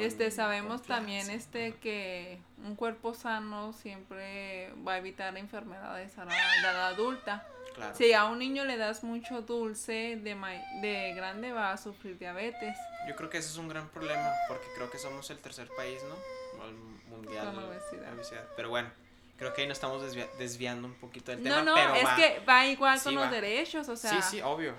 este 0.00 0.30
sabemos 0.30 0.82
también 0.82 1.30
este 1.30 1.74
que 1.76 2.40
un 2.64 2.74
cuerpo 2.74 3.14
sano 3.14 3.72
siempre 3.74 4.72
va 4.86 4.94
a 4.94 4.98
evitar 4.98 5.36
enfermedades 5.36 6.18
a 6.18 6.24
la 6.24 6.32
a 6.32 6.62
la 6.62 6.70
edad 6.72 6.86
adulta. 6.88 7.46
Claro. 7.78 7.96
Si 7.96 8.12
a 8.12 8.24
un 8.26 8.38
niño 8.38 8.64
le 8.64 8.76
das 8.76 9.02
mucho 9.04 9.40
dulce, 9.42 10.16
de, 10.22 10.34
ma- 10.34 10.50
de 10.82 11.14
grande 11.14 11.52
va 11.52 11.72
a 11.72 11.76
sufrir 11.78 12.18
diabetes. 12.18 12.76
Yo 13.08 13.16
creo 13.16 13.30
que 13.30 13.38
ese 13.38 13.48
es 13.48 13.56
un 13.56 13.68
gran 13.68 13.88
problema 13.88 14.30
porque 14.48 14.66
creo 14.74 14.90
que 14.90 14.98
somos 14.98 15.30
el 15.30 15.38
tercer 15.38 15.68
país, 15.76 16.00
¿no? 16.04 16.62
Al 16.64 16.72
mundial. 17.08 17.54
Con 17.54 17.64
obesidad. 17.64 18.14
obesidad. 18.14 18.44
Pero 18.56 18.68
bueno, 18.70 18.90
creo 19.38 19.54
que 19.54 19.62
ahí 19.62 19.68
nos 19.68 19.78
estamos 19.78 20.02
desvia- 20.02 20.28
desviando 20.38 20.88
un 20.88 20.94
poquito 20.94 21.30
del 21.30 21.42
No, 21.42 21.50
tema. 21.50 21.62
no, 21.62 21.74
pero 21.74 21.94
es 21.94 22.04
va. 22.04 22.16
que 22.16 22.40
va 22.48 22.66
igual 22.66 23.00
con 23.00 23.12
Sí, 23.12 23.14
los 23.14 23.26
va. 23.26 23.30
derechos, 23.30 23.88
o 23.88 23.96
sea, 23.96 24.10
sí, 24.22 24.36
sí, 24.38 24.42
obvio. 24.42 24.74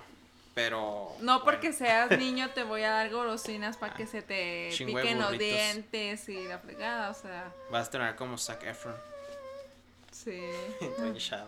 Pero. 0.54 1.14
no 1.20 1.42
porque 1.44 1.68
bueno, 1.70 1.78
seas 1.78 2.10
niño 2.18 2.50
te 2.50 2.64
voy 2.64 2.82
a 2.82 2.90
dar 2.90 3.08
golosinas 3.10 3.76
para 3.78 3.94
que 3.94 4.06
se 4.06 4.20
te 4.20 4.68
piquen 4.76 5.18
los 5.20 5.38
dientes 5.38 6.28
y 6.28 6.44
la 6.46 6.58
fregada, 6.58 7.08
o 7.10 7.14
sea, 7.14 7.50
Vas 7.70 7.88
a 7.88 7.90
tener 7.90 8.14
como 8.16 8.36
Zac 8.36 8.62
Efron. 8.64 8.94
sí. 10.12 10.42
Shaw. 11.16 11.46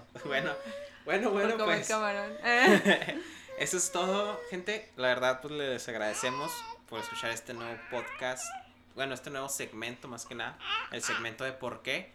Bueno, 1.04 1.30
bueno, 1.30 1.56
Por 1.56 1.66
pues. 1.66 1.88
camarón. 1.88 2.32
Eh, 2.44 3.22
Eso 3.58 3.76
es 3.76 3.92
todo, 3.92 4.40
gente. 4.50 4.90
La 4.96 5.08
verdad, 5.08 5.40
pues 5.40 5.52
les 5.54 5.88
agradecemos 5.88 6.50
por 6.88 7.00
escuchar 7.00 7.30
este 7.30 7.54
nuevo 7.54 7.76
podcast. 7.90 8.44
Bueno, 8.94 9.14
este 9.14 9.30
nuevo 9.30 9.48
segmento, 9.48 10.08
más 10.08 10.26
que 10.26 10.34
nada. 10.34 10.58
El 10.90 11.02
segmento 11.02 11.44
de 11.44 11.52
por 11.52 11.82
qué. 11.82 12.10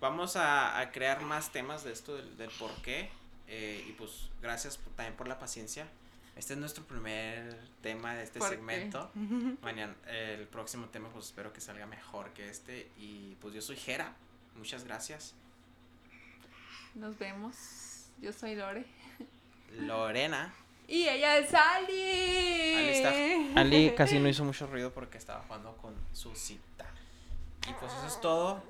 Vamos 0.00 0.36
a, 0.36 0.78
a 0.78 0.90
crear 0.92 1.20
más 1.22 1.50
temas 1.52 1.84
de 1.84 1.92
esto 1.92 2.14
del, 2.16 2.36
del 2.36 2.50
por 2.50 2.70
qué. 2.82 3.10
eh, 3.48 3.84
y 3.88 3.92
pues, 3.92 4.28
gracias 4.42 4.76
por- 4.78 4.92
también 4.94 5.16
por 5.16 5.26
la 5.28 5.38
paciencia. 5.38 5.86
Este 6.36 6.54
es 6.54 6.58
nuestro 6.58 6.84
primer 6.84 7.56
tema 7.82 8.14
de 8.14 8.24
este 8.24 8.40
segmento. 8.40 9.10
Mañana, 9.62 9.94
el 10.08 10.46
próximo 10.48 10.86
tema, 10.88 11.08
pues 11.10 11.26
espero 11.26 11.52
que 11.52 11.60
salga 11.60 11.86
mejor 11.86 12.30
que 12.34 12.48
este. 12.48 12.90
Y 12.98 13.36
pues 13.40 13.54
yo 13.54 13.62
soy 13.62 13.76
Jera. 13.76 14.12
Muchas 14.56 14.84
gracias. 14.84 15.34
Nos 16.94 17.16
vemos. 17.18 17.93
Yo 18.20 18.32
soy 18.32 18.54
Lore. 18.54 18.84
Lorena. 19.72 20.54
Y 20.86 21.08
ella 21.08 21.38
es 21.38 21.52
Ali. 21.54 22.74
Ali, 22.76 22.88
está- 22.90 23.60
Ali 23.60 23.94
casi 23.96 24.18
no 24.18 24.28
hizo 24.28 24.44
mucho 24.44 24.66
ruido 24.66 24.92
porque 24.92 25.18
estaba 25.18 25.42
jugando 25.46 25.76
con 25.78 25.94
su 26.12 26.34
cita. 26.34 26.86
Y 27.68 27.72
pues 27.74 27.92
eso 27.92 28.06
es 28.06 28.20
todo. 28.20 28.62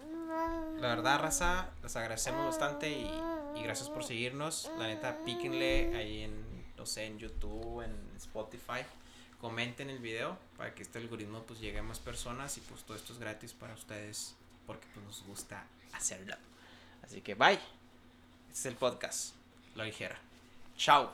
La 0.80 0.88
verdad, 0.88 1.20
raza, 1.20 1.70
les 1.83 1.94
agradecemos 1.96 2.46
bastante 2.46 2.90
y, 2.90 3.11
y 3.57 3.62
gracias 3.62 3.88
por 3.90 4.04
seguirnos. 4.04 4.70
La 4.78 4.87
neta, 4.87 5.18
píquenle 5.24 5.96
ahí 5.96 6.22
en, 6.22 6.64
no 6.76 6.87
sé, 6.87 7.07
en 7.07 7.18
YouTube, 7.18 7.83
en 7.83 7.94
Spotify. 8.16 8.83
Comenten 9.40 9.90
el 9.90 9.98
video 9.98 10.38
para 10.57 10.74
que 10.74 10.83
este 10.83 10.98
algoritmo 10.98 11.42
pues 11.42 11.61
llegue 11.61 11.78
a 11.78 11.83
más 11.83 11.98
personas 11.98 12.57
y 12.57 12.61
pues 12.62 12.83
todo 12.85 12.96
esto 12.96 13.12
es 13.12 13.18
gratis 13.18 13.52
para 13.52 13.74
ustedes 13.74 14.35
porque 14.66 14.87
pues 14.94 15.04
nos 15.04 15.22
gusta 15.26 15.64
hacerlo. 15.92 16.35
Así 17.02 17.20
que 17.20 17.35
bye. 17.35 17.59
Este 18.55 18.69
es 18.69 18.73
el 18.75 18.79
podcast. 18.79 19.35
Lo 19.75 19.85
ligera. 19.85 20.17
Chao. 20.79 21.11